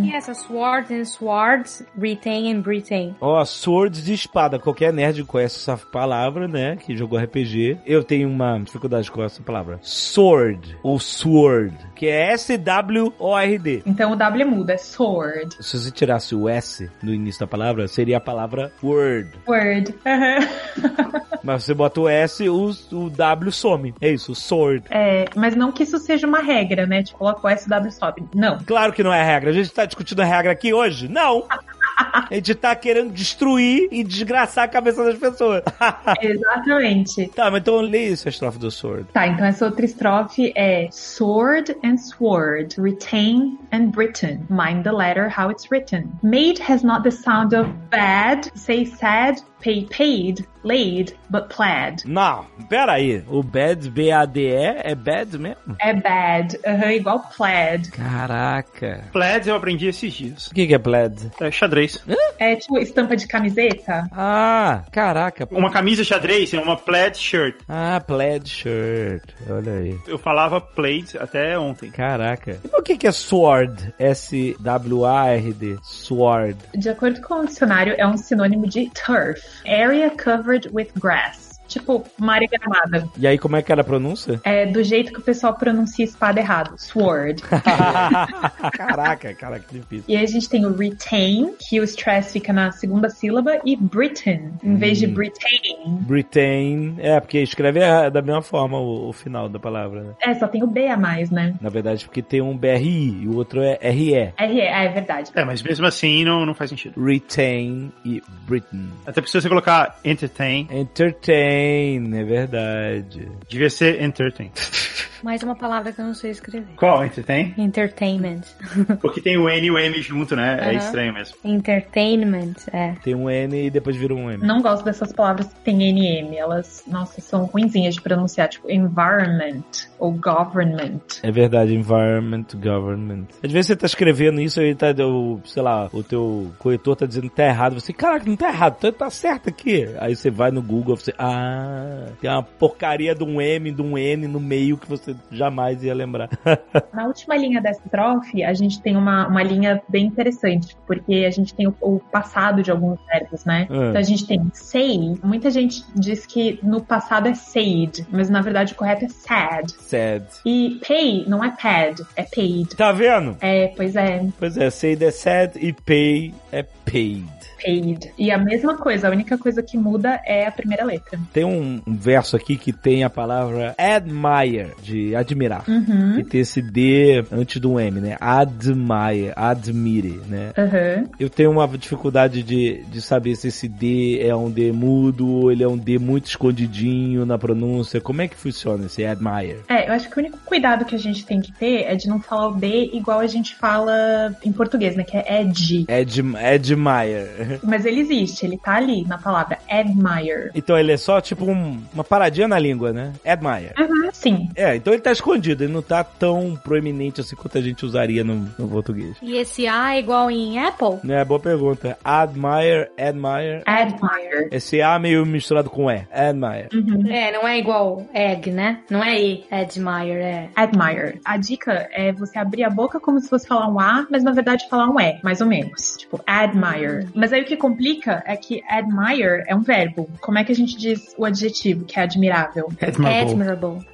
Yes, 0.07 0.29
a 0.29 0.35
sword 0.35 0.93
and 0.95 1.05
swords, 1.05 1.83
retain 1.97 2.55
and 2.55 2.63
retain. 2.63 3.17
Ó, 3.21 3.45
swords 3.45 4.05
de 4.05 4.15
espada. 4.15 4.59
Qualquer 4.59 4.93
nerd 4.93 5.25
conhece 5.25 5.57
essa 5.59 5.77
palavra, 5.77 6.47
né? 6.47 6.77
Que 6.77 6.97
jogou 6.97 7.19
RPG. 7.19 7.79
Eu 7.85 8.05
tenho 8.05 8.29
uma 8.29 8.59
dificuldade 8.59 9.11
com 9.11 9.23
essa 9.23 9.43
palavra. 9.43 9.79
Sword, 9.83 10.79
ou 10.83 10.99
sword, 11.01 11.77
que 11.95 12.07
é 12.07 12.33
S-W-O-R-D. 12.33 13.83
Então 13.85 14.13
o 14.13 14.17
W 14.17 14.49
muda, 14.49 14.75
é 14.75 14.79
sword. 14.79 15.57
Se 15.61 15.79
você 15.79 15.91
tirasse 15.91 16.35
o 16.35 16.49
S 16.49 16.91
no 17.03 17.13
início 17.13 17.41
da 17.41 17.47
palavra, 17.47 17.89
seria 17.89 18.19
a 18.19 18.21
palavra 18.21 18.73
word. 18.83 19.31
Word. 19.47 19.95
Aham. 20.07 21.17
Mas 21.47 21.63
você 21.63 21.75
bota 21.75 22.01
o 22.01 22.09
S, 22.09 22.49
o, 22.49 22.71
o 22.91 23.09
W 23.09 23.53
some. 23.53 23.95
É 24.01 24.11
isso, 24.11 24.35
sword. 24.35 24.85
É, 24.91 25.27
mas 25.37 25.55
não 25.55 25.71
que 25.71 25.85
isso 25.85 25.97
seja 25.99 26.27
uma 26.27 26.41
regra, 26.41 26.87
né? 26.87 27.05
Tipo, 27.05 27.19
coloca 27.19 27.47
o 27.47 27.57
SW 27.57 27.87
stop. 27.89 28.25
Não. 28.35 28.59
Claro 28.67 28.93
que 28.93 29.03
não 29.03 29.13
é 29.13 29.23
regra. 29.23 29.51
A 29.51 29.53
gente 29.53 29.71
tá 29.71 29.87
discutindo 29.97 30.21
a 30.21 30.25
regra 30.25 30.53
aqui 30.53 30.75
hoje? 30.75 31.09
Não! 31.09 31.47
A 31.97 32.35
gente 32.35 32.55
tá 32.55 32.77
querendo 32.77 33.11
destruir 33.11 33.89
e 33.91 34.05
desgraçar 34.05 34.65
a 34.65 34.69
cabeça 34.69 35.03
das 35.03 35.19
pessoas. 35.19 35.63
Exatamente. 36.21 37.29
tá, 37.29 37.51
mas 37.51 37.63
então 37.63 37.81
lê 37.81 38.09
isso, 38.09 38.29
a 38.29 38.31
estrofe 38.31 38.59
do 38.59 38.71
sword. 38.71 39.07
Tá, 39.15 39.27
então 39.27 39.47
essa 39.47 39.65
outra 39.65 39.85
estrofe 39.85 40.53
é 40.55 40.89
Sword 40.91 41.75
and 41.83 41.97
sword, 41.97 42.79
retain 42.79 43.59
and 43.73 43.87
Britain. 43.93 44.41
Mind 44.51 44.83
the 44.85 44.93
letter 44.93 45.33
how 45.35 45.51
it's 45.51 45.71
written. 45.71 46.11
Made 46.23 46.61
has 46.61 46.83
not 46.83 47.03
the 47.03 47.11
sound 47.11 47.57
of 47.57 47.71
bad, 47.91 48.51
say 48.55 48.85
sad, 48.85 49.41
pay 49.61 49.87
paid, 49.87 50.47
plaid, 50.67 51.15
but 51.31 51.49
plaid. 51.49 52.03
Não, 52.05 52.45
pera 52.69 52.95
aí. 52.95 53.23
O 53.29 53.41
bad, 53.41 53.89
B-A-D-E, 53.89 54.81
é 54.83 54.95
bad 54.97 55.39
mesmo? 55.39 55.77
É 55.81 55.95
bad, 55.95 56.59
aham, 56.67 56.93
igual 56.93 57.21
plaid. 57.37 57.89
Caraca. 57.93 59.05
Plaids 59.13 59.47
eu 59.47 59.55
aprendi 59.55 59.87
esses 59.87 60.13
dias. 60.13 60.49
O 60.49 60.55
que, 60.55 60.67
que 60.67 60.75
é 60.75 60.79
plaid? 60.79 61.31
É 61.41 61.51
xadrez. 61.53 62.03
É 62.39 62.57
tipo 62.57 62.79
estampa 62.79 63.17
de 63.17 63.29
camiseta. 63.29 64.09
Ah, 64.11 64.83
caraca. 64.91 65.47
Uma 65.53 65.71
camisa 65.71 66.03
xadrez 66.03 66.53
é 66.53 66.61
uma 66.61 66.77
plaid 66.77 67.17
shirt. 67.17 67.57
Ah, 67.69 68.01
plaid 68.01 68.49
shirt. 68.49 69.23
Olha 69.49 69.73
aí. 69.73 69.97
Eu 70.09 70.19
falava 70.19 70.61
plaid 70.61 71.17
até 71.17 71.57
ontem. 71.57 71.93
Caraca. 71.93 72.59
E 72.65 72.69
por 72.69 72.83
que, 72.83 72.97
que 72.97 73.07
é 73.07 73.13
sword? 73.13 73.95
S-W-A-R-D. 73.99 75.79
Sword. 75.83 76.59
De 76.75 76.89
acordo 76.89 77.21
com 77.23 77.35
o 77.35 77.47
dicionário, 77.47 77.95
é 77.97 78.07
um 78.07 78.17
sinônimo 78.17 78.67
de 78.67 78.91
turf, 78.91 79.41
area 79.65 80.11
covered 80.11 80.56
with 80.65 80.95
grass. 80.95 81.46
Tipo, 81.67 82.05
área 82.21 82.49
gramada. 82.49 83.09
E 83.19 83.27
aí, 83.27 83.39
como 83.39 83.57
é 83.57 83.63
que 83.63 83.73
era 83.73 83.81
a 83.81 83.85
pronúncia? 83.85 84.41
É 84.45 84.67
do 84.67 84.83
jeito 84.83 85.13
que 85.13 85.19
o 85.19 85.23
pessoal 85.23 85.55
pronuncia 85.55 86.05
espada 86.05 86.41
errado. 86.41 86.75
Sword. 86.77 87.43
Caraca, 88.77 89.35
cara, 89.35 89.59
que 89.59 89.79
difícil. 89.79 90.05
E 90.09 90.17
aí 90.17 90.25
a 90.25 90.29
gente 90.29 90.49
tem 90.49 90.65
o 90.67 90.75
retain, 90.75 91.55
que 91.69 91.81
o 91.81 91.85
stress 91.85 92.33
fica 92.33 92.53
na 92.53 92.73
segunda 92.73 93.09
sílaba, 93.09 93.61
e 93.65 93.77
Britain, 93.77 94.53
em 94.63 94.77
vez 94.77 94.99
de 94.99 95.07
Britain. 95.07 95.99
Britain. 96.01 96.97
É, 96.99 97.19
porque 97.21 97.39
escreve 97.39 97.81
da 98.11 98.23
mesma 98.23 98.43
forma 98.43 98.79
o, 98.79 99.09
o 99.09 99.13
final 99.13 99.49
da 99.49 99.59
palavra, 99.59 100.03
né? 100.03 100.15
É, 100.23 100.35
só 100.35 100.47
tem 100.47 100.63
o 100.63 100.67
B 100.67 100.89
a 100.89 100.97
mais, 100.97 101.31
né? 101.31 101.55
Na 101.61 101.69
verdade, 101.69 102.05
porque 102.05 102.23
tem 102.23 102.41
um 102.41 102.57
BRI 102.57 103.23
e 103.23 103.29
o 103.29 103.37
outro 103.37 103.61
é 103.63 103.79
RE. 103.91 104.15
R, 104.15 104.61
é, 104.61 104.85
é 104.85 104.89
verdade. 104.89 105.31
É, 105.35 105.45
mas 105.45 105.63
mesmo 105.63 105.87
assim 105.87 106.25
não, 106.25 106.45
não 106.45 106.55
faz 106.55 106.71
sentido. 106.71 107.03
Retain 107.03 107.93
e 108.05 108.23
Britain. 108.47 108.89
Até 109.03 109.21
porque 109.21 109.31
se 109.31 109.41
você 109.41 109.49
colocar 109.49 109.99
entertain, 110.05 110.67
Entertain, 110.71 111.56
é 111.57 112.25
verdade. 112.25 113.29
devia 113.49 113.71
ser 113.71 114.03
entertain. 114.03 114.51
Mais 115.27 115.43
uma 115.43 115.57
palavra 115.57 115.91
que 115.91 116.01
eu 116.01 116.05
não 116.05 116.15
sei 116.15 116.31
escrever. 116.31 116.77
Qual 116.77 117.05
entertain? 117.05 117.53
Entertainment. 117.59 118.43
Porque 119.03 119.21
tem 119.21 119.37
o 119.37 119.49
N 119.49 119.67
e 119.67 119.71
o 119.73 119.77
M 119.77 120.01
junto, 120.01 120.37
né? 120.37 120.57
É 120.61 120.69
Aham. 120.69 120.73
estranho 120.75 121.13
mesmo. 121.13 121.37
Entertainment, 121.43 122.55
é. 122.73 122.95
Tem 123.03 123.13
um 123.13 123.29
N 123.29 123.67
e 123.67 123.69
depois 123.69 123.97
vira 123.97 124.15
um 124.15 124.31
M. 124.31 124.47
Não 124.47 124.63
gosto 124.63 124.85
dessas 124.85 125.13
palavras 125.13 125.49
que 125.49 125.59
tem 125.65 125.79
NM. 125.79 126.37
Elas, 126.37 126.85
nossa, 126.87 127.21
são 127.21 127.45
ruinzinhas 127.47 127.97
de 127.97 128.03
pronunciar. 128.03 128.49
Tipo, 128.49 128.71
environment 128.71 129.65
ou 129.99 130.13
government. 130.13 131.01
É 131.25 131.33
verdade, 131.33 131.75
environment, 131.75 132.47
government. 132.55 133.27
Às 133.43 133.51
vezes 133.51 133.67
você 133.67 133.75
tá 133.75 133.87
escrevendo 133.87 134.41
isso 134.41 134.63
e 134.63 134.77
tá, 134.77 134.95
o, 135.05 135.41
sei 135.45 135.61
lá, 135.61 135.89
o 135.93 136.05
teu 136.05 136.53
corretor 136.61 136.95
tá 136.95 137.05
dizendo 137.05 137.29
que 137.29 137.35
tá 137.35 137.47
errado. 137.47 137.81
Você, 137.81 137.93
caraca, 137.93 138.25
não 138.25 138.37
tá 138.37 138.49
errado, 138.49 138.79
tá, 138.79 138.93
tá 138.93 139.11
certo 139.11 139.49
aqui. 139.49 139.89
Aí 139.99 140.15
você 140.15 140.31
vai 140.31 140.53
no 140.53 140.63
Google 140.63 140.95
e 140.95 140.99
você, 141.01 141.13
ah, 141.19 142.13
tem 142.21 142.31
uma 142.31 142.45
porcaria 142.45 143.13
de 143.13 143.25
um 143.25 143.41
M, 143.41 143.73
de 143.73 143.83
um 143.83 143.99
N 143.99 144.29
no 144.29 144.39
meio 144.39 144.79
que 144.79 144.89
você 144.89 145.16
jamais 145.31 145.83
ia 145.83 145.95
lembrar. 145.95 146.29
Na 146.93 147.07
última 147.07 147.37
linha 147.37 147.61
dessa 147.61 147.83
estrofe, 147.85 148.43
a 148.43 148.55
gente 148.55 148.81
tem 148.81 148.97
uma, 148.97 149.27
uma 149.29 149.43
linha 149.43 149.83
bem 149.89 150.07
interessante, 150.07 150.77
porque 150.87 151.25
a 151.27 151.31
gente 151.31 151.55
tem 151.55 151.67
o, 151.67 151.75
o 151.81 152.01
passado 152.01 152.63
de 152.63 152.71
alguns 152.71 152.99
verbos, 153.07 153.45
né? 153.45 153.67
Ah. 153.71 153.89
Então 153.89 154.01
a 154.01 154.03
gente 154.03 154.27
tem 154.27 154.41
say. 154.53 155.17
Muita 155.23 155.51
gente 155.51 155.85
diz 155.95 156.27
que 156.27 156.59
no 156.63 156.83
passado 156.83 157.29
é 157.29 157.35
said, 157.35 158.07
mas 158.11 158.31
na 158.31 158.41
verdade 158.41 158.73
o 158.73 158.77
correto 158.77 159.05
é 159.05 159.09
sad. 159.09 159.73
Sad. 159.73 160.27
E 160.45 160.81
pay 160.87 161.25
não 161.27 161.45
é 161.45 161.51
pad, 161.51 162.03
é 162.15 162.23
paid. 162.23 162.77
Tá 162.77 162.93
vendo? 162.93 163.37
É, 163.41 163.69
pois 163.69 163.97
é, 163.97 164.27
Pois 164.39 164.57
é, 164.57 164.71
say 164.71 164.97
é 165.01 165.11
sad 165.11 165.59
e 165.59 165.73
pay 165.73 166.35
é 166.53 166.63
paid. 166.63 167.27
Paid. 167.63 168.13
E 168.19 168.31
a 168.31 168.39
mesma 168.39 168.77
coisa, 168.77 169.09
a 169.09 169.11
única 169.11 169.37
coisa 169.39 169.63
que 169.63 169.77
muda 169.77 170.21
é 170.25 170.47
a 170.47 170.53
primeira 170.53 170.85
letra. 170.85 171.19
Tem 171.33 171.45
um, 171.45 171.81
um 171.87 171.95
verso 171.95 172.37
aqui 172.37 172.57
que 172.57 172.73
tem 172.73 173.05
a 173.05 173.11
palavra 173.11 173.75
admire, 173.79 174.73
de 174.83 175.15
admirar. 175.15 175.65
Uhum. 175.69 176.19
E 176.19 176.25
tem 176.25 176.41
esse 176.41 176.63
D 176.63 177.25
antes 177.31 177.61
do 177.61 177.79
M, 177.79 178.01
né? 178.01 178.17
Admire, 178.21 179.33
admire, 179.35 180.21
né? 180.27 180.53
Aham. 180.57 181.09
Eu 181.19 181.31
tenho 181.31 181.51
uma 181.51 181.67
dificuldade 181.69 182.43
de, 182.43 182.85
de 182.85 183.01
saber 183.01 183.35
se 183.37 183.49
esse 183.49 183.69
D 183.69 184.21
é 184.21 184.35
um 184.35 184.51
D 184.51 184.73
mudo 184.73 185.29
ou 185.29 185.53
ele 185.53 185.63
é 185.63 185.69
um 185.69 185.77
D 185.77 185.99
muito 185.99 186.27
escondidinho 186.27 187.25
na 187.27 187.39
pronúncia. 187.39 188.01
Como 188.01 188.23
é 188.23 188.29
que 188.29 188.37
funciona 188.37 188.87
esse 188.87 189.05
admire? 189.05 189.61
É, 189.69 189.89
eu 189.89 189.93
acho 189.93 190.09
que 190.09 190.17
o 190.17 190.21
único 190.21 190.39
cuidado 190.45 190.85
que 190.85 190.95
a 190.95 190.99
gente 190.99 191.25
tem 191.25 191.41
que 191.41 191.53
ter 191.53 191.85
é 191.85 191.95
de 191.95 192.09
não 192.09 192.21
falar 192.21 192.49
o 192.49 192.55
D 192.55 192.91
igual 192.93 193.21
a 193.21 193.27
gente 193.27 193.55
fala 193.55 194.37
em 194.45 194.53
português, 194.53 194.97
né? 194.97 195.05
Que 195.05 195.17
é 195.17 195.43
ed. 195.43 195.87
Adm, 195.89 196.37
admire. 196.37 197.46
Mas 197.63 197.85
ele 197.85 198.01
existe, 198.01 198.45
ele 198.47 198.59
tá 198.59 198.75
ali 198.77 199.05
na 199.07 199.19
palavra 199.19 199.59
admire. 199.69 200.51
Então 200.55 200.79
ele 200.79 200.93
é 200.93 200.97
só 200.97 201.21
tipo 201.21 201.45
um- 201.45 201.81
uma 201.93 202.05
paradinha 202.05 202.49
na 202.49 202.59
língua, 202.59 202.93
né? 202.93 203.13
Admire. 203.25 203.73
Uhum, 203.79 204.09
sim. 204.13 204.49
É, 204.55 204.77
então 204.77 204.93
ele 204.93 205.03
tá 205.03 205.13
escondido, 205.13 205.65
ele 205.65 205.73
não 205.73 205.83
tá 205.83 206.03
tão 206.05 206.57
proeminente 206.63 207.21
assim 207.21 207.37
quanto 207.37 207.59
a 207.59 207.61
gente 207.61 207.85
usaria 207.85 208.23
no, 208.25 208.49
no 208.59 208.69
português. 208.69 209.17
E 209.23 209.37
esse 209.37 209.67
A 209.67 209.95
é 209.97 209.99
igual 210.01 210.31
em 210.31 210.59
Apple? 210.59 210.99
É, 211.11 211.25
boa 211.25 211.41
pergunta. 211.41 211.99
Admire, 212.05 212.89
admire. 212.99 213.63
Admire. 213.67 214.49
Esse 214.51 214.81
A 214.83 214.99
meio 214.99 215.25
misturado 215.27 215.71
com 215.71 215.91
E. 215.91 216.07
Admire. 216.13 216.69
É, 217.11 217.33
não 217.33 217.47
é 217.47 217.59
igual 217.59 218.07
egg, 218.15 218.51
né? 218.51 218.81
Não 218.91 219.03
é 219.03 219.21
E, 219.21 219.45
admire, 219.51 220.19
é. 220.21 220.49
Admire. 220.55 221.21
A 221.25 221.37
dica 221.37 221.89
é 221.93 222.13
você 222.13 222.39
abrir 222.39 222.65
a 222.65 222.71
boca 222.71 222.99
como 223.01 223.21
se 223.21 223.29
fosse 223.29 223.47
falar 223.47 223.69
um 223.69 223.79
A, 223.81 224.07
mas 224.11 224.23
na 224.23 224.33
verdade 224.33 224.69
falar 224.69 224.89
um 224.89 225.01
E, 225.01 225.19
mais 225.23 225.41
ou 225.41 225.47
menos. 225.47 225.97
Tipo, 225.99 226.21
admire. 226.27 227.07
Mas 227.15 227.33
aí 227.37 227.43
o 227.43 227.47
que 227.47 227.57
complica 227.57 228.23
é 228.27 228.37
que 228.37 228.63
admire 228.69 229.45
é 229.47 229.55
um 229.55 229.61
verbo. 229.63 230.11
Como 230.21 230.39
é 230.39 230.45
que 230.45 230.53
a 230.53 230.55
gente 230.55 230.77
diz 230.77 231.15
o 231.17 231.25
adjetivo, 231.25 231.85
que 231.85 231.99
é 231.99 232.03
admirável? 232.03 232.69
Admirable. 232.81 233.31
Admirable. 233.33 233.87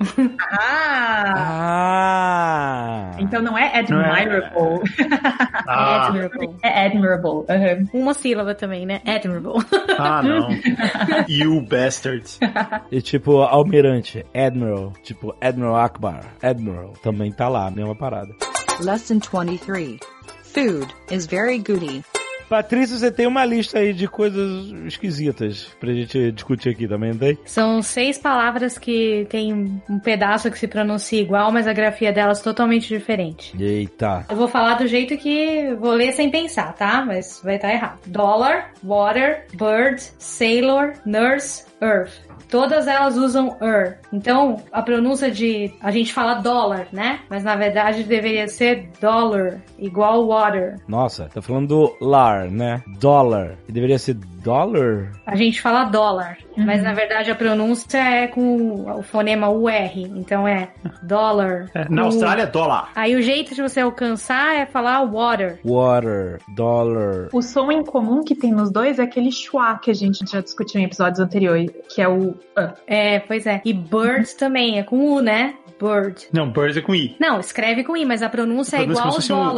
Ah! 0.51 1.35
Ah! 3.15 3.17
Então 3.19 3.43
não 3.43 3.57
é 3.57 3.83
Não 3.89 4.01
é- 4.01 4.23
admirable. 4.23 4.83
Ah, 5.67 6.07
Admirable. 6.07 6.57
É 6.63 6.87
admirable. 6.87 7.45
aham. 7.49 7.87
Uma 7.93 8.15
sílaba 8.15 8.55
também, 8.55 8.87
né? 8.87 9.01
Admirable. 9.07 9.65
ah, 9.99 10.23
não. 10.23 10.49
you 11.29 11.61
bastards. 11.63 12.39
E 12.91 13.01
tipo, 13.01 13.39
almirante, 13.43 14.25
admiral. 14.35 14.93
Tipo, 15.03 15.35
Admiral 15.41 15.77
Akbar. 15.77 16.25
Admiral. 16.43 16.93
Também 17.03 17.33
tá 17.33 17.49
lá, 17.49 17.71
mesma 17.71 17.95
parada. 17.95 18.35
Lesson 18.81 19.19
23. 19.19 19.99
Food 20.43 20.87
is 21.11 21.27
very 21.27 21.59
goody. 21.59 22.03
Patrícia, 22.53 22.99
você 22.99 23.11
tem 23.11 23.27
uma 23.27 23.47
lista 23.47 23.79
aí 23.79 23.95
de 23.95 24.07
coisas 24.07 24.71
esquisitas 24.85 25.75
pra 25.81 25.91
gente 25.91 26.31
discutir 26.33 26.69
aqui 26.69 26.87
também, 26.87 27.13
não 27.13 27.19
tem? 27.19 27.39
São 27.47 27.81
seis 27.81 28.19
palavras 28.19 28.77
que 28.77 29.27
tem 29.31 29.55
um 29.89 29.99
pedaço 29.99 30.51
que 30.51 30.59
se 30.59 30.69
pronuncia 30.69 31.19
igual, 31.19 31.51
mas 31.51 31.67
a 31.67 31.73
grafia 31.73 32.13
delas 32.13 32.43
totalmente 32.43 32.89
diferente. 32.89 33.57
Eita. 33.59 34.27
Eu 34.29 34.37
vou 34.37 34.49
falar 34.49 34.75
do 34.75 34.87
jeito 34.87 35.17
que 35.17 35.75
vou 35.81 35.95
ler 35.95 36.13
sem 36.13 36.31
pensar, 36.31 36.75
tá? 36.75 37.03
Mas 37.03 37.41
vai 37.43 37.57
estar 37.57 37.73
errado. 37.73 38.01
Dollar, 38.07 38.75
water, 38.85 39.47
bird, 39.55 40.03
sailor, 40.19 40.93
nurse, 41.07 41.65
earth. 41.81 42.33
Todas 42.53 42.87
elas 42.87 43.17
usam 43.17 43.57
er. 43.63 43.99
Então, 44.13 44.63
a 44.71 44.83
pronúncia 44.83 45.31
de. 45.31 45.73
A 45.81 45.91
gente 45.91 46.13
fala 46.13 46.35
dólar, 46.35 46.87
né? 46.93 47.21
Mas 47.31 47.43
na 47.43 47.57
verdade 47.57 48.05
deveria 48.05 48.47
ser 48.47 48.91
dollar, 49.01 49.59
igual 49.79 50.27
water. 50.27 50.77
Nossa, 50.87 51.31
tá 51.33 51.41
falando 51.41 51.69
do 51.69 51.97
lar, 51.99 52.42
né? 52.51 52.83
Dólar. 52.99 53.57
Deveria 53.69 53.99
ser 53.99 54.15
dollar? 54.43 55.13
A 55.25 55.37
gente 55.37 55.61
fala 55.61 55.85
dólar, 55.85 56.37
mas 56.57 56.83
na 56.83 56.93
verdade 56.93 57.31
a 57.31 57.35
pronúncia 57.35 57.99
é 57.99 58.27
com 58.27 58.91
o 58.99 59.03
fonema 59.03 59.49
UR. 59.49 59.93
Então 60.17 60.47
é 60.47 60.69
dólar. 61.03 61.71
É, 61.75 61.89
na 61.89 62.03
Austrália, 62.03 62.47
dólar. 62.47 62.91
Aí 62.95 63.15
o 63.15 63.23
jeito 63.23 63.55
de 63.55 63.63
você 63.63 63.81
alcançar 63.81 64.55
é 64.55 64.67
falar 64.67 65.03
water. 65.03 65.59
Water, 65.65 66.41
dollar. 66.55 67.29
O 67.33 67.41
som 67.41 67.71
em 67.71 67.85
comum 67.85 68.23
que 68.23 68.35
tem 68.35 68.53
nos 68.53 68.71
dois 68.71 68.99
é 68.99 69.03
aquele 69.03 69.31
schwa 69.31 69.79
que 69.79 69.91
a 69.91 69.95
gente 69.95 70.25
já 70.31 70.41
discutiu 70.41 70.81
em 70.81 70.85
episódios 70.85 71.21
anteriores, 71.21 71.71
que 71.95 72.03
é 72.03 72.09
o 72.09 72.31
uh. 72.31 72.73
É, 72.87 73.21
pois 73.21 73.47
é. 73.47 73.61
E 73.65 73.73
bird 73.73 74.29
também, 74.37 74.79
é 74.79 74.83
com 74.83 75.15
U, 75.15 75.21
né? 75.21 75.55
Bird. 75.83 76.27
Não, 76.33 76.51
birds 76.51 76.77
é 76.77 76.81
com 76.81 76.95
I. 76.95 77.17
Não, 77.19 77.41
escreve 77.41 77.83
com 77.83 77.97
I, 77.97 78.05
mas 78.05 78.23
a 78.23 78.29
pronúncia 78.29 78.79
A 78.79 78.83
é 78.83 78.85
igual 78.85 78.99
ao 79.07 79.11
dólar. 79.11 79.15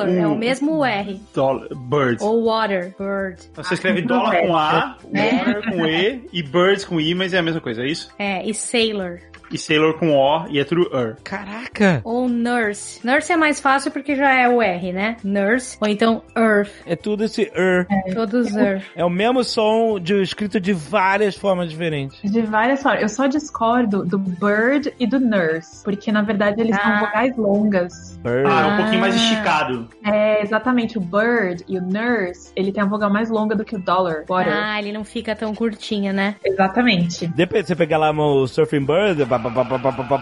fosse 0.06 0.16
um- 0.18 0.22
É 0.22 0.26
o 0.26 0.30
um- 0.30 0.38
mesmo 0.38 0.84
R. 0.84 1.20
Dollar, 1.34 1.68
birds. 1.74 2.22
Ou 2.24 2.44
water. 2.44 2.94
Bird. 2.98 3.42
Você 3.54 3.74
escreve 3.74 4.00
não 4.00 4.08
dólar 4.08 4.34
é. 4.37 4.46
com 4.46 4.56
A, 4.56 4.96
water 5.04 5.70
com 5.70 5.87
E 5.87 6.22
e 6.32 6.42
birds 6.42 6.84
com 6.84 7.00
I, 7.00 7.14
mas 7.14 7.34
é 7.34 7.38
a 7.38 7.42
mesma 7.42 7.60
coisa, 7.60 7.82
é 7.82 7.87
isso? 7.87 8.10
É, 8.18 8.44
e 8.48 8.54
sailor. 8.54 9.20
E 9.55 9.59
sailor 9.59 9.95
com 9.99 10.11
O 10.12 10.47
e 10.49 10.59
é 10.59 10.64
tudo 10.64 10.90
er. 10.93 11.17
Caraca! 11.23 12.01
Ou 12.05 12.29
nurse. 12.29 13.01
Nurse 13.07 13.33
é 13.33 13.37
mais 13.37 13.61
fácil 13.61 13.93
porque 13.93 14.17
já 14.17 14.33
é 14.35 14.49
o 14.49 14.61
R, 14.61 14.93
né? 14.93 15.17
Nurse. 15.23 15.77
Ou 15.81 15.87
então 15.88 16.23
earth. 16.37 16.71
É 16.85 16.97
tudo 16.97 17.23
esse 17.25 17.51
er. 17.55 17.87
Todos 18.12 18.55
earth. 18.57 18.83
É 18.97 19.05
o 19.05 19.09
mesmo 19.11 19.45
som 19.45 19.99
de, 20.01 20.21
escrito 20.23 20.59
de 20.59 20.73
várias 20.73 21.37
formas 21.37 21.71
diferentes. 21.71 22.19
De 22.29 22.43
várias 22.43 22.83
formas. 22.83 23.03
Eu 23.03 23.09
só 23.09 23.27
discordo 23.29 24.05
do 24.05 24.19
bird 24.19 24.93
e 24.99 25.07
do 25.07 25.21
nurse, 25.21 25.85
porque 25.85 26.11
na 26.11 26.23
verdade 26.23 26.61
eles 26.61 26.77
Ah. 26.77 26.83
são 26.83 27.07
vogais 27.07 27.37
longas. 27.37 28.19
Bird. 28.25 28.49
Ah, 28.51 28.61
é 28.61 28.73
um 28.73 28.77
pouquinho 28.79 29.01
mais 29.01 29.14
Ah. 29.14 29.19
esticado. 29.19 29.88
É 30.05 30.43
exatamente 30.43 30.99
o 30.99 31.01
bird 31.01 31.62
e 31.69 31.79
o 31.79 31.81
nurse, 31.83 32.51
ele 32.57 32.73
tem 32.73 32.83
a 32.83 32.87
vogal 32.87 33.11
mais 33.12 33.31
longa 33.31 33.55
do 33.55 33.64
que 33.64 33.77
o 33.77 33.79
dollar, 33.79 34.25
water. 34.29 34.53
Ah, 34.53 34.81
ele 34.81 34.90
não 34.93 35.05
fica 35.05 35.37
tão 35.37 35.55
curtinho, 35.55 36.12
né? 36.12 36.35
Exatamente. 36.45 37.27
Depende, 37.29 37.69
você 37.69 37.77
pegar 37.77 37.99
lá 37.99 38.11
o 38.11 38.47
Surfing 38.49 38.85
Bird, 38.85 39.25
ba- 39.25 39.43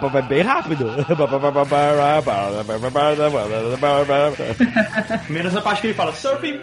vai 0.09 0.23
bem 0.23 0.43
rápido. 0.43 0.87
Menos 5.29 5.57
a 5.57 5.63
parte 5.63 5.81
que 5.81 5.87
ele 5.89 5.95
fala 5.95 6.13
Surfing. 6.13 6.61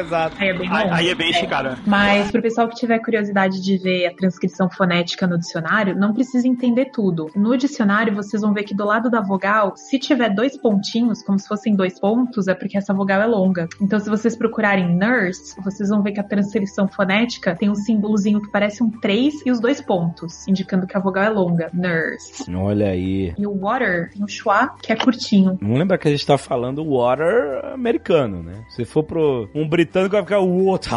Exato. 0.00 0.36
Aí 0.38 0.48
é 0.48 0.54
bem 0.54 0.68
aí, 0.70 0.90
aí 0.90 1.08
é 1.10 1.14
bem 1.14 1.30
esticado. 1.30 1.78
Mas 1.86 2.30
pro 2.30 2.42
pessoal 2.42 2.68
que 2.68 2.74
tiver 2.74 2.98
curiosidade 2.98 3.60
de 3.60 3.78
ver 3.78 4.06
a 4.06 4.14
transcrição 4.14 4.68
fonética 4.70 5.26
no 5.26 5.38
dicionário, 5.38 5.96
não 5.96 6.12
precisa 6.12 6.46
entender 6.48 6.86
tudo. 6.86 7.30
No 7.34 7.56
dicionário, 7.56 8.14
vocês 8.14 8.42
vão 8.42 8.52
ver 8.52 8.64
que 8.64 8.74
do 8.74 8.84
lado 8.84 9.10
da 9.10 9.20
vogal, 9.20 9.76
se 9.76 9.98
tiver 9.98 10.30
dois 10.30 10.56
pontinhos, 10.56 11.22
como 11.22 11.38
se 11.38 11.46
fossem 11.46 11.74
dois 11.76 11.98
pontos, 11.98 12.48
é 12.48 12.54
porque 12.54 12.76
essa 12.76 12.92
vogal 12.92 13.22
é 13.22 13.26
longa. 13.26 13.68
Então, 13.80 13.98
se 14.00 14.10
vocês 14.10 14.36
procurarem 14.36 14.96
nurse, 14.96 15.54
vocês 15.62 15.88
vão 15.88 16.02
ver 16.02 16.12
que 16.12 16.20
a 16.20 16.24
transcrição 16.24 16.88
fonética 16.88 17.54
tem 17.54 17.70
um 17.70 17.74
símbolozinho 17.74 18.40
que 18.40 18.50
parece 18.50 18.82
um 18.82 18.90
3 18.90 19.46
e 19.46 19.50
os 19.50 19.60
dois 19.60 19.80
pontos, 19.80 20.23
indicando 20.48 20.86
que 20.86 20.96
a 20.96 21.00
vogal 21.00 21.24
é 21.24 21.28
longa. 21.30 21.70
Nurse. 21.72 22.50
Olha 22.54 22.88
aí. 22.88 23.34
E 23.38 23.46
o 23.46 23.52
water, 23.58 24.10
no 24.16 24.28
schwa, 24.28 24.74
que 24.82 24.92
é 24.92 24.96
curtinho. 24.96 25.58
Vamos 25.60 25.78
lembrar 25.78 25.98
que 25.98 26.08
a 26.08 26.10
gente 26.10 26.26
tá 26.26 26.36
falando 26.38 26.84
water 26.84 27.64
americano, 27.72 28.42
né? 28.42 28.64
Se 28.70 28.84
for 28.84 29.02
pro 29.02 29.48
um 29.54 29.68
britânico, 29.68 30.12
vai 30.14 30.22
ficar 30.22 30.40
water, 30.40 30.92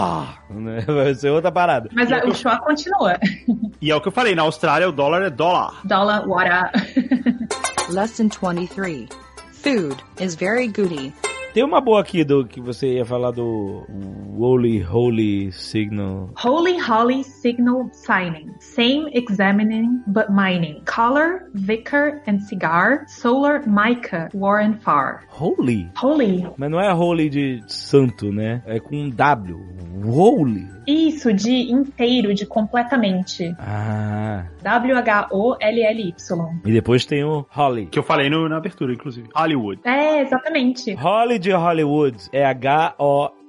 né? 0.50 0.82
Vai 0.88 1.13
ser 1.16 1.30
outra 1.30 1.52
parada. 1.52 1.90
Mas 1.94 2.12
a- 2.12 2.26
o 2.26 2.34
schwa 2.34 2.58
continua. 2.60 3.18
E 3.80 3.92
é 3.92 3.96
o 3.96 4.02
que 4.02 4.08
eu 4.08 4.12
falei, 4.12 4.34
na 4.34 4.42
Austrália 4.42 4.90
o 4.90 4.92
dólar 4.92 5.22
é 5.22 5.30
dólar. 5.30 5.82
Dollar, 5.86 6.28
water. 6.28 6.72
Lesson 7.94 8.28
23. 8.30 9.08
Food 9.52 9.96
is 10.20 10.36
very 10.36 10.68
goody. 10.68 11.13
Tem 11.58 11.63
uma 11.63 11.82
boa 11.82 12.02
aqui 12.02 12.24
do 12.24 12.46
que 12.46 12.62
você 12.62 12.98
ia 12.98 13.04
falar 13.04 13.32
do 13.32 13.84
Holy 14.38 14.86
Holy 14.86 15.52
Signal. 15.52 16.30
Holy 16.46 16.78
Holly 16.80 17.24
Signal 17.24 17.89
Signing. 17.93 18.52
Same 18.60 19.10
examining 19.12 20.04
but 20.06 20.28
mining. 20.30 20.84
Color, 20.86 21.50
Vicar 21.56 22.22
and 22.28 22.41
Cigar. 22.41 23.06
Solar, 23.08 23.63
Mica, 23.67 24.30
Warren 24.36 24.74
Far. 24.76 25.22
Holy? 25.30 25.89
Holy. 26.00 26.46
Mas 26.58 26.70
não 26.70 26.80
é 26.80 26.93
holy 26.93 27.28
de 27.28 27.63
santo, 27.65 28.32
né? 28.32 28.62
É 28.67 28.80
com 28.80 28.96
um 28.96 29.10
W. 29.10 29.60
Holy. 30.06 30.78
Isso, 30.86 31.34
de 31.34 31.70
inteiro, 31.72 32.34
de 32.36 32.46
completamente. 32.46 33.54
Ah. 33.60 34.46
W-H-O-L-L-Y. 34.62 36.13
E 36.65 36.72
depois 36.72 37.04
tem 37.06 37.24
o 37.26 37.46
Holly. 37.50 37.88
Que 37.88 38.00
eu 38.00 38.04
falei 38.04 38.30
no- 38.30 38.48
na 38.48 38.56
abertura, 38.58 38.93
inclusive. 38.93 39.28
Hollywood. 39.36 39.82
É, 39.84 40.22
exatamente. 40.22 40.93
Holly 40.93 41.39
de 41.48 41.54
Hollywood 41.54 42.18
é 42.34 42.46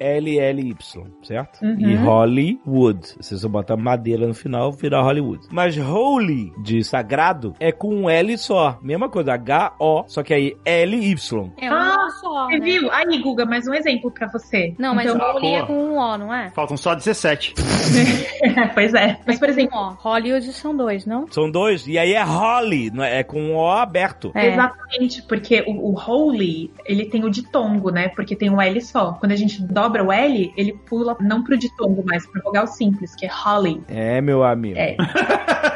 H-O-L-L-Y, 0.01 0.77
certo? 1.23 1.63
Uhum. 1.63 1.79
E 1.81 1.95
Hollywood. 1.97 3.01
Se 3.21 3.39
você 3.39 3.49
botar 3.49 3.77
madeira 3.77 4.27
no 4.27 4.35
final, 4.35 4.73
vira 4.73 5.01
Hollywood. 5.03 5.47
Mas 5.51 5.77
Holy 5.77 6.53
de 6.63 6.83
sagrado 6.85 7.55
é 7.61 7.73
com 7.73 7.95
um 7.95 8.11
L 8.11 8.37
só. 8.39 8.79
Mesma 8.83 9.09
coisa, 9.09 9.35
H-O, 9.35 10.05
só 10.07 10.23
que 10.23 10.33
aí 10.35 10.57
L-Y. 10.65 11.51
É 11.61 11.71
um 11.71 11.75
Ah, 11.75 12.09
só, 12.21 12.47
Você 12.47 12.59
né? 12.59 12.65
viu? 12.65 12.91
Aí, 12.93 13.19
Guga, 13.23 13.45
mais 13.45 13.67
um 13.67 13.75
exemplo 13.75 14.11
pra 14.11 14.29
você. 14.29 14.75
Não, 14.79 14.95
mas 14.95 15.11
Então, 15.11 15.19
o 15.19 15.37
Holy 15.37 15.55
é 15.55 15.67
com 15.67 15.73
um 15.73 15.99
O, 15.99 16.19
não 16.19 16.33
é? 16.35 16.51
Faltam 16.51 16.77
só 16.77 16.95
17. 16.95 17.55
pois 18.75 18.95
é. 18.95 19.19
Mas, 19.27 19.39
por 19.39 19.49
exemplo, 19.49 19.79
Um. 19.79 19.95
Hollywood 19.99 20.53
são 20.53 20.77
dois, 20.77 21.05
não? 21.07 21.27
São 21.31 21.51
dois. 21.51 21.87
E 21.87 21.99
aí 21.99 22.13
é 22.15 22.23
Holly, 22.23 22.91
não 22.91 23.03
é, 23.05 23.19
é 23.21 23.23
com 23.25 23.41
um 23.41 23.57
O 23.57 23.71
aberto. 23.71 24.31
É. 24.35 24.49
Exatamente, 24.53 25.23
porque 25.23 25.65
o, 25.67 25.91
o 25.91 25.95
holy, 25.95 26.71
ele 26.87 27.07
tem 27.07 27.25
o 27.25 27.31
ditongo, 27.31 27.91
né? 27.91 28.09
Porque 28.09 28.35
tem 28.37 28.51
um 28.51 28.61
L 28.61 28.81
só. 28.81 29.13
Quando 29.15 29.33
a 29.33 29.37
gente 29.37 29.61
dobra 29.63 29.88
o 29.89 30.13
L, 30.13 30.53
ele 30.57 30.73
pula 30.87 31.17
não 31.21 31.43
pro 31.43 31.57
ditongo, 31.57 32.05
mas 32.07 32.27
pro 32.27 32.43
vogal 32.43 32.67
simples, 32.67 33.15
que 33.15 33.27
é 33.27 33.31
holly. 33.31 33.83
É, 33.89 34.21
meu 34.21 34.45
amigo. 34.45 34.79
É. 34.79 34.97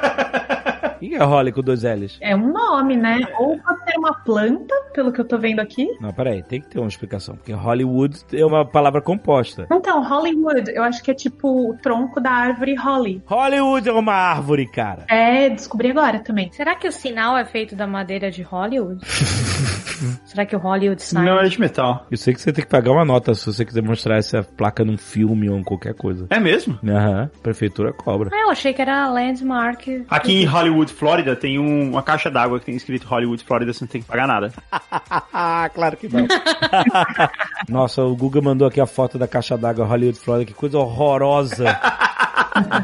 O 1.02 1.08
que 1.08 1.16
é 1.16 1.24
Holly 1.24 1.50
com 1.50 1.62
dois 1.62 1.82
L's? 1.82 2.16
É 2.20 2.34
um 2.36 2.52
nome, 2.52 2.96
né? 2.96 3.18
Ou 3.36 3.58
pode 3.58 3.84
ser 3.84 3.98
uma 3.98 4.14
planta, 4.14 4.72
pelo 4.94 5.12
que 5.12 5.20
eu 5.20 5.24
tô 5.24 5.36
vendo 5.36 5.58
aqui. 5.58 5.88
Não, 6.00 6.12
peraí, 6.12 6.44
tem 6.44 6.60
que 6.60 6.68
ter 6.68 6.78
uma 6.78 6.88
explicação. 6.88 7.34
Porque 7.34 7.52
Hollywood 7.52 8.20
é 8.32 8.46
uma 8.46 8.64
palavra 8.64 9.02
composta. 9.02 9.66
Então, 9.72 10.00
Hollywood, 10.02 10.70
eu 10.70 10.82
acho 10.84 11.02
que 11.02 11.10
é 11.10 11.14
tipo 11.14 11.70
o 11.70 11.76
tronco 11.76 12.20
da 12.20 12.30
árvore 12.30 12.76
holly. 12.76 13.20
Hollywood 13.26 13.88
é 13.88 13.92
uma 13.92 14.14
árvore, 14.14 14.70
cara. 14.70 15.04
É, 15.08 15.50
descobri 15.50 15.90
agora 15.90 16.20
também. 16.20 16.52
Será 16.52 16.76
que 16.76 16.86
o 16.86 16.92
sinal 16.92 17.36
é 17.36 17.44
feito 17.44 17.74
da 17.74 17.86
madeira 17.86 18.30
de 18.30 18.42
Hollywood? 18.42 19.00
Será 20.24 20.44
que 20.46 20.54
o 20.56 20.58
Hollywood 20.58 21.02
sai? 21.02 21.24
Não, 21.24 21.38
é 21.40 21.48
de 21.48 21.60
metal. 21.60 22.06
Eu 22.10 22.16
sei 22.16 22.34
que 22.34 22.40
você 22.40 22.52
tem 22.52 22.64
que 22.64 22.70
pagar 22.70 22.92
uma 22.92 23.04
nota 23.04 23.34
se 23.34 23.46
você 23.46 23.64
quiser 23.64 23.82
mostrar 23.82 24.16
essa 24.16 24.42
placa 24.42 24.84
num 24.84 24.96
filme 24.96 25.48
ou 25.48 25.58
em 25.58 25.62
qualquer 25.62 25.94
coisa. 25.94 26.26
É 26.30 26.38
mesmo? 26.40 26.78
Aham, 26.86 27.30
prefeitura 27.42 27.92
cobra. 27.92 28.30
Ah, 28.32 28.40
eu 28.42 28.50
achei 28.50 28.72
que 28.72 28.82
era 28.82 29.08
landmark. 29.10 30.04
Aqui 30.08 30.42
em 30.42 30.44
Hollywood, 30.44 30.92
Flórida, 30.92 31.34
tem 31.36 31.58
um- 31.58 31.90
uma 31.90 32.02
caixa 32.02 32.30
d'água 32.30 32.58
que 32.60 32.66
tem 32.66 32.74
escrito 32.76 33.06
Hollywood, 33.06 33.42
Flórida, 33.44 33.72
você 33.72 33.84
não 33.84 33.88
tem 33.90 34.00
que 34.02 34.08
pagar 34.08 34.26
nada. 34.26 34.52
Claro 35.74 35.96
que 35.96 36.08
não. 36.08 36.26
Nossa, 37.68 38.02
o 38.02 38.14
Guga 38.16 38.40
mandou 38.40 38.66
aqui 38.68 38.80
a 38.80 38.86
foto 38.86 39.18
da 39.18 39.26
caixa 39.28 39.56
d'água 39.56 39.84
Hollywood 39.86 40.18
Florida, 40.18 40.44
que 40.46 40.54
coisa 40.54 40.78
horrorosa. 40.78 41.64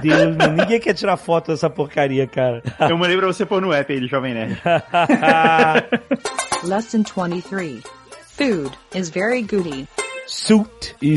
Deus, 0.01 0.37
mano, 0.37 0.57
ninguém 0.57 0.81
quer 0.81 0.95
tirar 0.95 1.17
foto 1.17 1.51
dessa 1.53 1.69
porcaria, 1.71 2.27
cara. 2.27 2.63
Eu 2.89 2.97
mandei 2.97 3.17
pra 3.17 3.27
você 3.27 3.45
pôr 3.47 3.61
no 3.61 3.73
app 3.73 3.93
aí, 3.93 4.07
Jovem 4.07 4.35
Nerd. 4.35 4.61
Lesson 6.65 7.03
23. 7.03 7.83
Food 8.37 8.71
is 8.95 9.11
very 9.11 9.43
goody. 9.43 9.87
Suit 10.27 10.95
e 11.01 11.17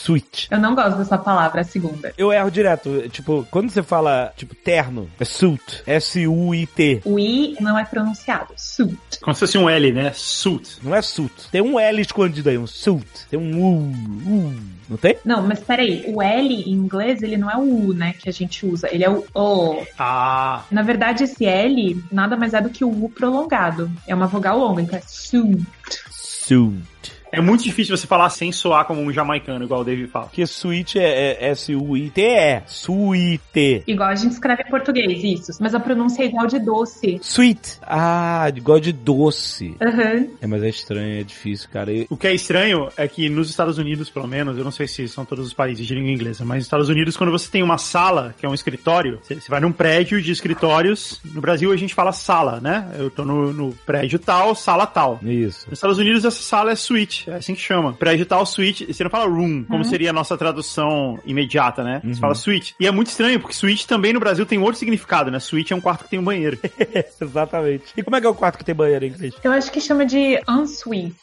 suite. 0.00 0.48
Eu 0.50 0.58
não 0.58 0.74
gosto 0.74 0.96
dessa 0.96 1.18
palavra, 1.18 1.60
a 1.60 1.64
segunda. 1.64 2.12
Eu 2.16 2.32
erro 2.32 2.50
direto. 2.50 3.08
Tipo, 3.10 3.46
quando 3.50 3.70
você 3.70 3.82
fala, 3.82 4.32
tipo, 4.36 4.54
terno, 4.54 5.08
é 5.18 5.24
suit. 5.24 5.82
S-U-I-T. 5.86 7.02
O 7.04 7.18
I 7.18 7.56
não 7.60 7.78
é 7.78 7.84
pronunciado. 7.84 8.52
Suit. 8.56 8.98
Como 9.20 9.34
se 9.34 9.40
fosse 9.40 9.58
um 9.58 9.68
L, 9.68 9.92
né? 9.92 10.12
Suit. 10.14 10.78
Não 10.82 10.94
é 10.94 11.02
suit. 11.02 11.32
Tem 11.50 11.60
um 11.60 11.78
L 11.78 12.00
escondido 12.00 12.48
aí, 12.48 12.58
um 12.58 12.66
suit. 12.66 13.06
Tem 13.30 13.38
um 13.38 13.60
U. 13.60 13.92
U. 14.26 14.54
Não 14.88 14.96
tem? 14.96 15.16
Não, 15.24 15.46
mas 15.46 15.60
peraí, 15.60 16.04
o 16.08 16.20
L 16.20 16.52
em 16.54 16.72
inglês, 16.72 17.22
ele 17.22 17.36
não 17.36 17.48
é 17.50 17.56
o 17.56 17.60
U, 17.60 17.92
né, 17.94 18.12
que 18.18 18.28
a 18.28 18.32
gente 18.32 18.66
usa, 18.66 18.88
ele 18.92 19.04
é 19.04 19.10
o 19.10 19.24
O. 19.34 19.84
Ah, 19.96 20.64
Na 20.70 20.82
verdade, 20.82 21.22
esse 21.24 21.46
L 21.46 22.02
nada 22.10 22.36
mais 22.36 22.54
é 22.54 22.60
do 22.60 22.70
que 22.70 22.84
o 22.84 22.88
U 23.04 23.08
prolongado. 23.08 23.88
É 24.06 24.14
uma 24.14 24.26
vogal 24.26 24.58
longa, 24.58 24.82
então 24.82 24.98
é 24.98 25.02
suit. 25.06 25.64
Suit. 26.10 27.12
É 27.32 27.40
muito 27.40 27.62
difícil 27.64 27.96
você 27.96 28.06
falar 28.06 28.30
sem 28.30 28.50
soar 28.52 28.84
como 28.84 29.00
um 29.00 29.12
jamaicano, 29.12 29.64
igual 29.64 29.80
o 29.80 29.84
David 29.84 30.08
fala. 30.08 30.26
Porque 30.26 30.46
suite 30.46 30.98
é, 30.98 31.38
é 31.40 31.48
S-U-I-T-E. 31.50 32.62
Suite. 32.66 33.82
Igual 33.86 34.08
a 34.08 34.14
gente 34.14 34.32
escreve 34.32 34.62
em 34.66 34.70
português, 34.70 35.22
isso. 35.22 35.52
Mas 35.60 35.74
a 35.74 35.80
pronúncia 35.80 36.22
é 36.22 36.26
igual 36.26 36.46
de 36.46 36.58
doce. 36.58 37.18
Sweet. 37.22 37.78
Ah, 37.82 38.50
igual 38.54 38.80
de 38.80 38.92
doce. 38.92 39.74
Aham. 39.80 40.26
É, 40.40 40.46
mas 40.46 40.62
é 40.62 40.68
estranho, 40.68 41.20
é 41.20 41.22
difícil, 41.22 41.68
cara. 41.70 41.92
Eu- 41.92 42.06
O 42.10 42.16
que 42.16 42.26
é 42.26 42.34
estranho 42.34 42.88
é 42.96 43.06
que 43.08 43.28
nos 43.28 43.48
Estados 43.50 43.78
Unidos, 43.78 44.10
pelo 44.10 44.26
menos, 44.26 44.56
eu 44.58 44.64
não 44.64 44.70
sei 44.70 44.86
se 44.88 45.06
são 45.08 45.24
todos 45.24 45.46
os 45.46 45.52
países 45.52 45.86
de 45.86 45.94
língua 45.94 46.10
inglesa, 46.10 46.44
mas 46.44 46.58
nos 46.58 46.66
Estados 46.66 46.88
Unidos, 46.88 47.16
quando 47.16 47.30
você 47.30 47.50
tem 47.50 47.62
uma 47.62 47.78
sala, 47.78 48.34
que 48.38 48.44
é 48.44 48.48
um 48.48 48.54
escritório, 48.54 49.18
você, 49.22 49.38
vai 49.48 49.60
num 49.60 49.72
prédio 49.72 50.20
de 50.20 50.32
escritórios. 50.32 51.20
No 51.24 51.40
Brasil 51.40 51.72
a 51.72 51.76
gente 51.76 51.94
fala 51.94 52.12
sala, 52.12 52.60
né? 52.60 52.88
Eu 52.98 53.10
tô 53.10 53.24
no, 53.24 53.52
no 53.52 53.72
prédio 53.86 54.18
tal, 54.18 54.54
sala 54.54 54.86
tal. 54.86 55.18
Isso. 55.22 55.66
Nos 55.68 55.78
Estados 55.78 55.98
Unidos 55.98 56.24
essa 56.24 56.42
sala 56.42 56.72
é 56.72 56.76
suite, 57.20 57.30
é 57.30 57.34
assim 57.34 57.54
que 57.54 57.60
chama. 57.60 57.92
Prédio 57.92 58.24
tal, 58.24 58.46
suite, 58.46 58.86
você 58.86 59.02
não 59.04 59.10
fala 59.10 59.26
room, 59.26 59.64
como 59.64 59.84
seria 59.84 60.10
a 60.10 60.12
nossa 60.12 60.36
tradução 60.36 61.18
imediata, 61.24 61.82
né? 61.82 62.00
Você 62.04 62.20
fala 62.20 62.34
suite. 62.34 62.74
E 62.80 62.86
é 62.86 62.90
muito 62.90 63.08
estranho, 63.08 63.38
porque 63.40 63.54
suite 63.54 63.86
também 63.86 64.12
no 64.12 64.20
Brasil 64.20 64.46
tem 64.46 64.58
outro 64.58 64.76
significado, 64.76 65.30
né? 65.30 65.38
Suite 65.38 65.72
é 65.72 65.76
um 65.76 65.80
quarto 65.80 66.04
que 66.04 66.10
tem 66.10 66.18
um 66.18 66.24
banheiro. 66.24 66.58
Exatamente. 67.20 67.84
E 67.96 68.02
como 68.02 68.16
é 68.16 68.20
que 68.20 68.26
é 68.26 68.30
o 68.30 68.34
quarto 68.34 68.58
que 68.58 68.64
tem 68.64 68.74
banheiro 68.74 69.04
em 69.04 69.08
inglês? 69.08 69.34
Eu 69.42 69.52
acho 69.52 69.70
que 69.70 69.80
chama 69.80 70.06
de 70.06 70.40
ensuite. 70.48 71.14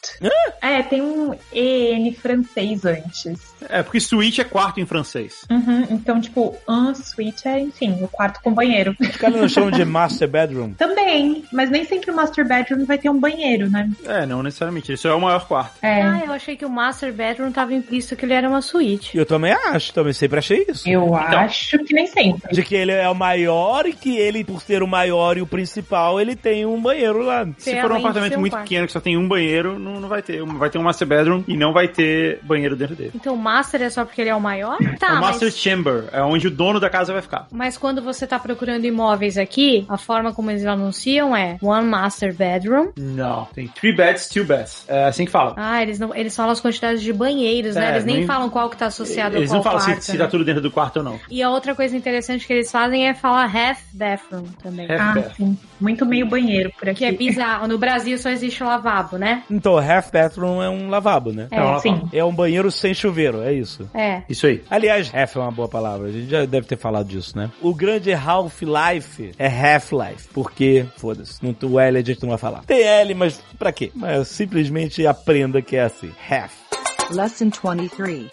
É, 0.62 0.82
tem 0.84 1.02
um 1.02 1.34
EN 1.54 2.14
francês 2.14 2.86
antes. 2.86 3.56
é, 3.70 3.82
porque 3.82 4.00
suite 4.00 4.42
é 4.42 4.44
quarto 4.44 4.80
em 4.80 4.86
francês. 4.86 5.46
Uhum, 5.50 5.88
então, 5.90 6.20
tipo, 6.20 6.56
ensuite 6.70 7.48
é, 7.48 7.60
enfim, 7.60 7.98
o 8.02 8.08
quarto 8.08 8.42
com 8.42 8.54
banheiro. 8.54 8.96
Os 9.00 9.18
caras 9.18 9.40
não 9.40 9.48
chamam 9.48 9.72
de 9.72 9.84
master 9.86 10.28
bedroom. 10.28 10.74
Também, 10.74 11.44
mas 11.52 11.70
nem 11.70 11.86
sempre 11.86 12.12
o 12.12 12.16
master 12.16 12.48
bedroom 12.48 12.86
vai 12.86 12.98
ter 12.98 13.10
um 13.10 13.20
banheiro, 13.20 13.70
né? 13.70 13.90
É, 14.06 14.26
não 14.26 14.44
necessariamente. 14.44 14.92
Isso 14.92 15.08
é 15.08 15.14
o 15.14 15.22
maior 15.22 15.48
quarto. 15.48 15.78
É. 15.82 15.87
Ah, 15.88 16.22
eu 16.26 16.32
achei 16.32 16.56
que 16.56 16.66
o 16.66 16.70
Master 16.70 17.14
Bedroom 17.14 17.52
tava 17.52 17.74
implícito 17.74 18.16
que 18.16 18.26
ele 18.26 18.34
era 18.34 18.48
uma 18.48 18.62
suíte. 18.62 19.18
Eu 19.18 19.26
também 19.26 19.54
acho, 19.54 19.94
também 19.94 20.14
sempre 20.14 20.40
achei 20.40 20.66
isso. 20.68 20.88
Eu 20.88 21.16
acho 21.16 21.78
que 21.80 21.94
nem 21.94 22.08
sempre. 22.08 22.54
De 22.54 22.64
que 22.64 22.76
ele 22.76 22.92
é 22.92 23.08
o 23.10 23.16
maior 23.16 23.86
e 23.86 23.94
que 23.94 24.18
ele, 24.18 24.44
por 24.44 24.62
ser 24.62 24.84
o 24.84 24.88
maior 24.88 25.38
e 25.38 25.42
o 25.42 25.48
principal, 25.48 26.20
ele 26.20 26.36
tem 26.36 26.66
um 26.66 26.82
banheiro 26.82 27.22
lá. 27.22 27.48
Se 27.58 27.80
for 27.82 27.92
um 27.92 27.98
apartamento 27.98 28.40
muito 28.40 28.54
quarto. 28.54 28.64
pequeno 28.64 28.88
que 28.88 28.94
só 28.94 29.00
tem 29.00 29.18
um 29.18 29.28
banheiro, 29.28 29.78
não, 29.80 30.00
não 30.00 30.10
vai 30.10 30.22
ter. 30.22 30.44
Vai 30.44 30.70
ter 30.70 30.78
um 30.78 30.84
master 30.84 31.08
bedroom 31.08 31.44
e 31.48 31.58
não 31.58 31.74
vai 31.74 31.88
ter 31.88 32.40
banheiro 32.44 32.76
dentro 32.76 32.96
dele. 32.96 33.12
Então 33.16 33.34
o 33.34 33.38
Master 33.38 33.82
é 33.82 33.90
só 33.90 34.06
porque 34.06 34.22
ele 34.22 34.30
é 34.30 34.36
o 34.36 34.42
maior? 34.42 34.78
Tá, 34.98 35.08
é 35.08 35.12
o 35.12 35.14
mas... 35.16 35.22
master 35.22 35.52
chamber, 35.52 36.06
é 36.12 36.24
onde 36.24 36.48
o 36.48 36.52
dono 36.52 36.80
da 36.80 36.90
casa 36.90 37.14
vai 37.14 37.22
ficar. 37.22 37.48
Mas 37.52 37.78
quando 37.78 38.02
você 38.02 38.26
tá 38.26 38.40
procurando 38.40 38.86
imóveis 38.86 39.38
aqui, 39.38 39.86
a 39.88 39.98
forma 39.98 40.34
como 40.34 40.50
eles 40.50 40.66
anunciam 40.66 41.36
é 41.36 41.58
One 41.62 41.88
Master 41.88 42.34
Bedroom. 42.34 42.92
Não. 42.98 43.46
Tem 43.54 43.68
three 43.68 43.96
beds, 43.96 44.28
two 44.28 44.44
baths. 44.44 44.86
É 44.88 45.06
assim 45.06 45.26
que 45.26 45.32
fala. 45.32 45.54
Ah, 45.56 45.77
eles 45.84 46.00
não, 46.00 46.14
eles 46.16 46.36
falam 46.36 46.52
as 46.52 46.60
quantidades 46.60 47.02
de 47.02 47.12
banheiros, 47.14 47.76
né? 47.76 47.88
É, 47.88 47.92
Eles 47.92 48.06
nem 48.06 48.18
nem- 48.18 48.26
falam 48.26 48.50
qual 48.50 48.70
que 48.70 48.78
tá 48.78 48.88
associado 48.88 49.36
Eles 49.38 49.50
a 49.50 49.54
qual 49.54 49.58
não 49.58 49.64
falam 49.64 49.80
se, 49.80 49.86
quarto, 49.88 50.02
se 50.04 50.12
né? 50.14 50.18
tá 50.18 50.28
tudo 50.28 50.44
dentro 50.46 50.62
do 50.62 50.72
quarto 50.72 50.98
ou 50.98 51.04
não. 51.04 51.20
E 51.30 51.42
a 51.42 51.50
outra 51.50 51.74
coisa 51.76 51.96
interessante 51.96 52.46
que 52.46 52.54
eles 52.54 52.72
fazem 52.72 53.08
é 53.08 53.14
falar 53.14 53.46
half 53.46 53.80
bathroom 53.94 54.44
também. 54.62 54.90
Half 54.92 55.02
Ah, 55.02 55.14
bath. 55.22 55.36
sim. 55.38 55.58
Muito 55.80 56.06
meio 56.06 56.26
banheiro 56.28 56.72
por 56.80 56.90
aqui. 56.90 56.98
Que 57.00 57.06
é 57.06 57.12
bizarro. 57.12 57.68
No 57.68 57.78
Brasil 57.78 58.18
só 58.18 58.30
existe 58.30 58.64
lavabo, 58.64 59.18
né? 59.18 59.44
Então, 59.50 59.78
half 59.78 60.12
bathroom 60.12 60.62
é 60.64 60.70
um 60.70 60.90
lavabo, 60.90 61.32
né? 61.32 61.48
É, 61.52 61.58
ela 61.58 61.80
Sim. 61.80 62.02
É 62.12 62.24
um 62.24 62.34
banheiro 62.34 62.72
sem 62.72 62.94
chuveiro, 62.94 63.42
é 63.42 63.54
isso. 63.54 63.88
É. 63.94 64.24
Isso 64.28 64.48
aí. 64.48 64.64
Aliás, 64.70 65.12
half 65.14 65.36
é 65.36 65.40
uma 65.40 65.52
boa 65.52 65.68
palavra. 65.68 66.08
A 66.08 66.12
gente 66.12 66.30
já 66.30 66.46
deve 66.46 66.66
ter 66.68 66.78
falado 66.78 67.08
disso, 67.08 67.38
né? 67.38 67.50
O 67.62 67.74
grande 67.74 68.12
half-life 68.52 69.32
é 69.38 69.48
half-life. 69.48 70.28
Porque, 70.34 70.86
foda-se, 70.98 71.40
o 71.64 71.80
L 71.80 71.98
a 71.98 72.02
gente 72.02 72.22
não 72.22 72.30
vai 72.30 72.38
falar. 72.38 72.64
Tem 72.66 72.82
L, 72.84 73.14
mas 73.14 73.42
pra 73.60 73.72
quê? 73.72 73.92
Mas 73.96 74.28
simplesmente 74.30 75.06
aprenda 75.06 75.62
que. 75.68 76.12
Half. 76.18 77.12
Lesson 77.12 77.52
23. 77.52 78.30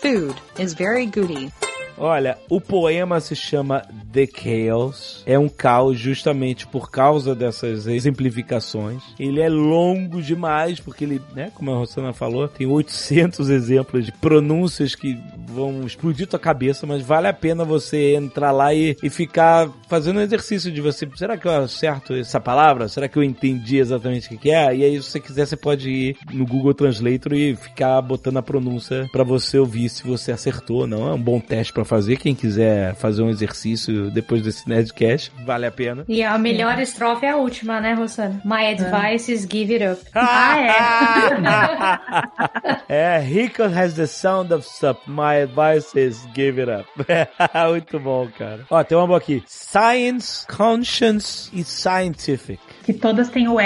Food 0.00 0.40
is 0.58 0.74
very 0.74 1.06
goody. 1.06 1.50
Olha, 1.96 2.38
o 2.48 2.60
poema 2.60 3.20
se 3.20 3.36
chama 3.36 3.82
The 4.12 4.26
Chaos. 4.26 5.22
É 5.26 5.38
um 5.38 5.48
caos 5.48 5.98
justamente 5.98 6.66
por 6.66 6.90
causa 6.90 7.34
dessas 7.34 7.86
exemplificações. 7.86 9.02
Ele 9.18 9.40
é 9.40 9.48
longo 9.48 10.20
demais, 10.20 10.80
porque 10.80 11.04
ele, 11.04 11.20
né, 11.34 11.50
como 11.54 11.70
a 11.70 11.76
Rosana 11.76 12.12
falou, 12.12 12.48
tem 12.48 12.66
800 12.66 13.48
exemplos 13.48 14.06
de 14.06 14.12
pronúncias 14.12 14.94
que 14.94 15.18
vão 15.48 15.86
explodir 15.86 16.26
tua 16.26 16.38
cabeça, 16.38 16.86
mas 16.86 17.02
vale 17.02 17.28
a 17.28 17.32
pena 17.32 17.64
você 17.64 18.14
entrar 18.14 18.50
lá 18.50 18.74
e, 18.74 18.96
e 19.02 19.08
ficar 19.08 19.70
fazendo 19.88 20.18
um 20.18 20.22
exercício 20.22 20.70
de 20.72 20.80
você. 20.80 21.08
Será 21.14 21.36
que 21.36 21.46
eu 21.46 21.52
acerto 21.52 22.14
essa 22.14 22.40
palavra? 22.40 22.88
Será 22.88 23.08
que 23.08 23.16
eu 23.16 23.22
entendi 23.22 23.78
exatamente 23.78 24.34
o 24.34 24.38
que 24.38 24.50
é? 24.50 24.74
E 24.74 24.84
aí, 24.84 25.00
se 25.00 25.10
você 25.10 25.20
quiser, 25.20 25.46
você 25.46 25.56
pode 25.56 25.88
ir 25.88 26.16
no 26.32 26.44
Google 26.44 26.74
Translator 26.74 27.32
e 27.34 27.54
ficar 27.54 28.00
botando 28.02 28.38
a 28.38 28.42
pronúncia 28.42 29.08
pra 29.12 29.22
você 29.22 29.58
ouvir 29.58 29.88
se 29.88 30.04
você 30.04 30.32
acertou 30.32 30.80
ou 30.80 30.86
não. 30.86 31.08
É 31.08 31.14
um 31.14 31.22
bom 31.22 31.38
teste 31.38 31.72
pra 31.84 31.96
fazer. 31.96 32.16
Quem 32.16 32.34
quiser 32.34 32.94
fazer 32.94 33.22
um 33.22 33.28
exercício 33.28 34.10
depois 34.10 34.42
desse 34.42 34.68
Nerdcast, 34.68 35.30
vale 35.44 35.66
a 35.66 35.70
pena. 35.70 36.04
E 36.08 36.22
a 36.22 36.36
melhor 36.38 36.78
estrofe 36.80 37.26
é 37.26 37.30
a 37.30 37.36
última, 37.36 37.80
né, 37.80 37.92
Rosana? 37.94 38.40
My 38.44 38.66
advice 38.66 39.30
is 39.30 39.46
give 39.50 39.72
it 39.72 39.84
up. 39.84 40.02
Ah, 40.14 42.00
é, 42.88 43.18
Rico 43.18 43.62
has 43.62 43.94
the 43.96 44.06
sound 44.06 44.52
of 44.52 44.66
sup. 44.66 45.00
My 45.06 45.42
advice 45.42 45.94
is 45.94 46.26
give 46.34 46.60
it 46.60 46.70
up. 46.70 46.88
Muito 47.68 48.00
bom, 48.00 48.28
cara. 48.36 48.64
Ó, 48.70 48.82
tem 48.82 48.96
uma 48.96 49.06
boa 49.06 49.18
aqui. 49.18 49.42
Science, 49.46 50.46
conscience 50.46 51.50
e 51.52 51.62
scientific. 51.64 52.60
Que 52.84 52.92
todas 52.92 53.28
têm 53.28 53.48
o 53.48 53.60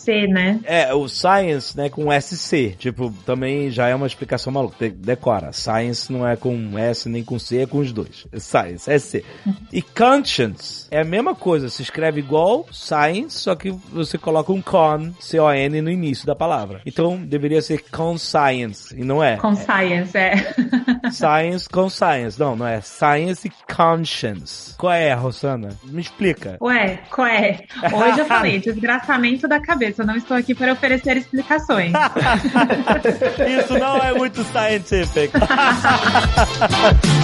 SC, 0.00 0.26
né? 0.28 0.60
É, 0.64 0.92
o 0.94 1.08
science, 1.08 1.76
né, 1.76 1.88
com 1.88 2.08
SC. 2.12 2.74
Tipo, 2.78 3.12
também 3.26 3.70
já 3.70 3.88
é 3.88 3.94
uma 3.94 4.06
explicação 4.06 4.52
maluca. 4.52 4.76
De- 4.78 4.90
Decora. 4.90 5.52
Science 5.52 6.12
não 6.12 6.26
é 6.26 6.36
com 6.36 6.78
S 6.78 7.08
nem 7.08 7.22
com 7.24 7.38
C, 7.38 7.58
é 7.62 7.66
com 7.66 7.78
os 7.78 7.92
dois. 7.92 8.26
Science, 8.38 8.90
SC. 8.98 9.24
E 9.72 9.82
conscience 9.82 10.86
é 10.90 11.00
a 11.00 11.04
mesma 11.04 11.34
coisa. 11.34 11.68
Se 11.68 11.82
escreve 11.82 12.20
igual 12.20 12.66
science, 12.72 13.38
só 13.38 13.54
que 13.54 13.70
você 13.70 14.18
coloca 14.18 14.52
um 14.52 14.60
con, 14.60 15.12
C-O-N, 15.20 15.80
no 15.80 15.90
início 15.90 16.26
da 16.26 16.34
palavra. 16.34 16.80
Então, 16.84 17.16
deveria 17.16 17.62
ser 17.62 17.84
conscience, 17.90 18.94
e 18.98 19.04
não 19.04 19.22
é. 19.22 19.36
Com 19.36 19.54
science, 19.54 20.16
é. 20.16 20.34
Science 21.10 21.68
com 21.68 21.88
science. 21.88 22.38
Não, 22.38 22.56
não 22.56 22.66
é. 22.66 22.80
Science 22.80 23.46
e 23.48 23.74
conscience. 23.74 24.74
Qual 24.76 24.92
é, 24.92 25.12
Rosana? 25.14 25.70
Me 25.84 26.00
explica. 26.00 26.56
Ué, 26.60 27.00
qual 27.10 27.26
é? 27.26 27.60
Hoje 27.92 28.20
eu 28.20 28.24
falei, 28.26 28.58
desgraçamento 28.60 29.46
da 29.48 29.60
cabeça. 29.60 29.89
Eu 29.98 30.06
não 30.06 30.16
estou 30.16 30.36
aqui 30.36 30.54
para 30.54 30.72
oferecer 30.72 31.16
explicações. 31.16 31.92
Isso 33.62 33.78
não 33.78 33.96
é 33.98 34.12
muito 34.12 34.44
scientific. 34.44 35.32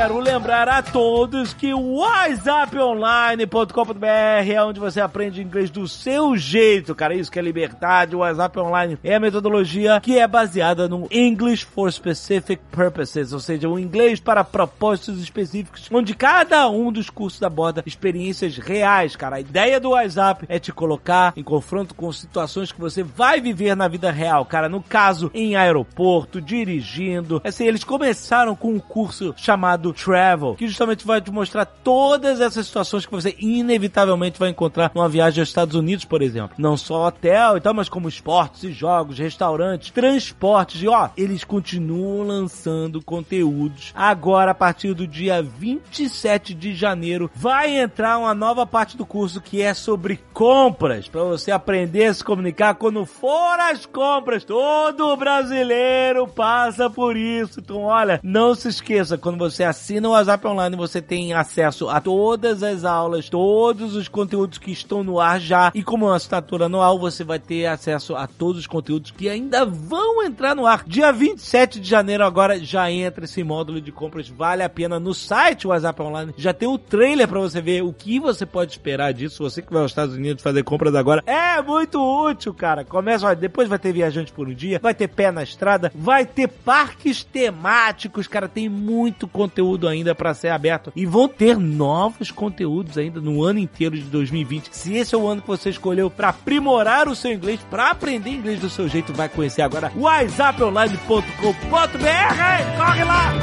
quero 0.00 0.18
lembrar 0.18 0.66
a 0.66 0.82
todos 0.82 1.52
que 1.52 1.74
o 1.74 1.96
WhatsAppOnline.com.br 1.96 4.50
é 4.50 4.64
onde 4.64 4.80
você 4.80 4.98
aprende 4.98 5.42
inglês 5.42 5.68
do 5.68 5.86
seu 5.86 6.38
jeito, 6.38 6.94
cara. 6.94 7.14
Isso 7.14 7.30
que 7.30 7.38
é 7.38 7.42
liberdade. 7.42 8.16
O 8.16 8.20
WhatsApp 8.20 8.58
Online 8.60 8.98
é 9.04 9.16
a 9.16 9.20
metodologia 9.20 10.00
que 10.00 10.18
é 10.18 10.26
baseada 10.26 10.88
no 10.88 11.06
English 11.10 11.66
for 11.66 11.92
Specific 11.92 12.62
Purposes, 12.72 13.34
ou 13.34 13.40
seja, 13.40 13.68
o 13.68 13.78
inglês 13.78 14.18
para 14.18 14.42
propósitos 14.42 15.20
específicos, 15.20 15.86
onde 15.92 16.14
cada 16.14 16.66
um 16.70 16.90
dos 16.90 17.10
cursos 17.10 17.42
aborda 17.42 17.82
experiências 17.84 18.56
reais, 18.56 19.14
cara. 19.14 19.36
A 19.36 19.40
ideia 19.40 19.78
do 19.78 19.90
WhatsApp 19.90 20.46
é 20.48 20.58
te 20.58 20.72
colocar 20.72 21.34
em 21.36 21.42
confronto 21.42 21.94
com 21.94 22.10
situações 22.10 22.72
que 22.72 22.80
você 22.80 23.02
vai 23.02 23.38
viver 23.38 23.76
na 23.76 23.86
vida 23.86 24.10
real, 24.10 24.46
cara. 24.46 24.66
No 24.66 24.82
caso, 24.82 25.30
em 25.34 25.56
aeroporto, 25.56 26.40
dirigindo. 26.40 27.42
Assim, 27.44 27.66
eles 27.66 27.84
começaram 27.84 28.56
com 28.56 28.72
um 28.72 28.80
curso 28.80 29.34
chamado 29.36 29.89
Travel, 29.92 30.54
que 30.54 30.68
justamente 30.68 31.06
vai 31.06 31.20
te 31.20 31.30
mostrar 31.30 31.64
todas 31.64 32.40
essas 32.40 32.66
situações 32.66 33.06
que 33.06 33.12
você 33.12 33.34
inevitavelmente 33.38 34.38
vai 34.38 34.50
encontrar 34.50 34.90
numa 34.94 35.08
viagem 35.08 35.40
aos 35.40 35.48
Estados 35.48 35.74
Unidos, 35.74 36.04
por 36.04 36.22
exemplo. 36.22 36.56
Não 36.58 36.76
só 36.76 37.08
hotel 37.08 37.56
e 37.56 37.60
tal, 37.60 37.74
mas 37.74 37.88
como 37.88 38.08
esportes 38.08 38.64
e 38.64 38.72
jogos, 38.72 39.18
restaurantes, 39.18 39.90
transportes. 39.90 40.82
E 40.82 40.88
ó, 40.88 41.10
eles 41.16 41.44
continuam 41.44 42.26
lançando 42.26 43.02
conteúdos. 43.02 43.92
Agora, 43.94 44.52
a 44.52 44.54
partir 44.54 44.94
do 44.94 45.06
dia 45.06 45.42
27 45.42 46.54
de 46.54 46.74
janeiro, 46.74 47.30
vai 47.34 47.76
entrar 47.78 48.18
uma 48.18 48.34
nova 48.34 48.66
parte 48.66 48.96
do 48.96 49.06
curso 49.06 49.40
que 49.40 49.62
é 49.62 49.74
sobre 49.74 50.20
compras, 50.32 51.08
para 51.08 51.22
você 51.22 51.50
aprender 51.50 52.06
a 52.06 52.14
se 52.14 52.24
comunicar 52.24 52.74
quando 52.74 53.04
for 53.04 53.58
as 53.60 53.86
compras. 53.86 54.44
Todo 54.44 55.16
brasileiro 55.16 56.26
passa 56.26 56.88
por 56.88 57.16
isso. 57.16 57.60
Então, 57.60 57.82
olha, 57.82 58.20
não 58.22 58.54
se 58.54 58.68
esqueça, 58.68 59.18
quando 59.18 59.38
você 59.38 59.64
assina 59.70 60.08
o 60.08 60.12
WhatsApp 60.12 60.46
Online, 60.46 60.76
você 60.76 61.00
tem 61.00 61.32
acesso 61.32 61.88
a 61.88 62.00
todas 62.00 62.62
as 62.62 62.84
aulas, 62.84 63.28
todos 63.28 63.94
os 63.94 64.08
conteúdos 64.08 64.58
que 64.58 64.70
estão 64.70 65.02
no 65.02 65.18
ar 65.18 65.40
já. 65.40 65.72
E 65.74 65.82
como 65.82 66.04
é 66.04 66.08
uma 66.08 66.16
assinatura 66.16 66.66
anual, 66.66 66.98
você 66.98 67.24
vai 67.24 67.38
ter 67.38 67.66
acesso 67.66 68.14
a 68.14 68.26
todos 68.26 68.60
os 68.60 68.66
conteúdos 68.66 69.10
que 69.10 69.28
ainda 69.28 69.64
vão 69.64 70.22
entrar 70.22 70.54
no 70.54 70.66
ar. 70.66 70.84
Dia 70.86 71.12
27 71.12 71.80
de 71.80 71.88
janeiro 71.88 72.24
agora 72.24 72.58
já 72.62 72.90
entra 72.90 73.24
esse 73.24 73.42
módulo 73.42 73.80
de 73.80 73.92
compras, 73.92 74.28
vale 74.28 74.62
a 74.62 74.68
pena 74.68 74.98
no 74.98 75.14
site 75.14 75.66
WhatsApp 75.66 76.02
Online. 76.02 76.34
Já 76.36 76.52
tem 76.52 76.68
o 76.68 76.78
trailer 76.78 77.28
para 77.28 77.40
você 77.40 77.60
ver 77.60 77.82
o 77.82 77.92
que 77.92 78.18
você 78.18 78.44
pode 78.44 78.72
esperar 78.72 79.12
disso. 79.12 79.42
Você 79.42 79.62
que 79.62 79.72
vai 79.72 79.82
aos 79.82 79.92
Estados 79.92 80.14
Unidos 80.14 80.42
fazer 80.42 80.64
compras 80.64 80.94
agora, 80.94 81.22
é 81.26 81.62
muito 81.62 82.00
útil, 82.00 82.52
cara. 82.52 82.84
Começa, 82.84 83.26
olha, 83.26 83.36
depois 83.36 83.68
vai 83.68 83.78
ter 83.78 83.92
viajante 83.92 84.32
por 84.32 84.48
um 84.48 84.54
dia, 84.54 84.80
vai 84.82 84.94
ter 84.94 85.08
pé 85.08 85.30
na 85.30 85.42
estrada, 85.42 85.92
vai 85.94 86.26
ter 86.26 86.48
parques 86.48 87.22
temáticos, 87.22 88.26
cara, 88.26 88.48
tem 88.48 88.68
muito 88.68 89.28
conteúdo 89.60 89.86
ainda 89.86 90.14
para 90.14 90.32
ser 90.32 90.48
aberto 90.48 90.90
e 90.96 91.04
vão 91.04 91.28
ter 91.28 91.58
novos 91.58 92.30
conteúdos 92.30 92.96
ainda 92.96 93.20
no 93.20 93.44
ano 93.44 93.58
inteiro 93.58 93.94
de 93.96 94.04
2020. 94.04 94.70
Se 94.72 94.96
esse 94.96 95.14
é 95.14 95.18
o 95.18 95.26
ano 95.26 95.42
que 95.42 95.48
você 95.48 95.68
escolheu 95.70 96.10
para 96.10 96.30
aprimorar 96.30 97.08
o 97.08 97.14
seu 97.14 97.32
inglês, 97.32 97.60
para 97.70 97.90
aprender 97.90 98.30
inglês 98.30 98.60
do 98.60 98.70
seu 98.70 98.88
jeito, 98.88 99.12
vai 99.12 99.28
conhecer 99.28 99.62
agora 99.62 99.92
whatsapponline.com.br. 99.94 102.76
Corre 102.76 103.04
lá! 103.04 103.34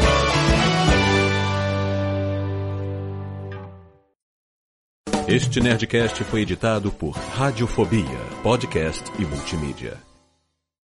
Este 5.27 5.60
Nerdcast 5.60 6.23
foi 6.23 6.41
editado 6.41 6.89
por 6.89 7.12
Radiofobia, 7.12 8.17
podcast 8.41 9.03
e 9.19 9.25
multimídia. 9.25 10.07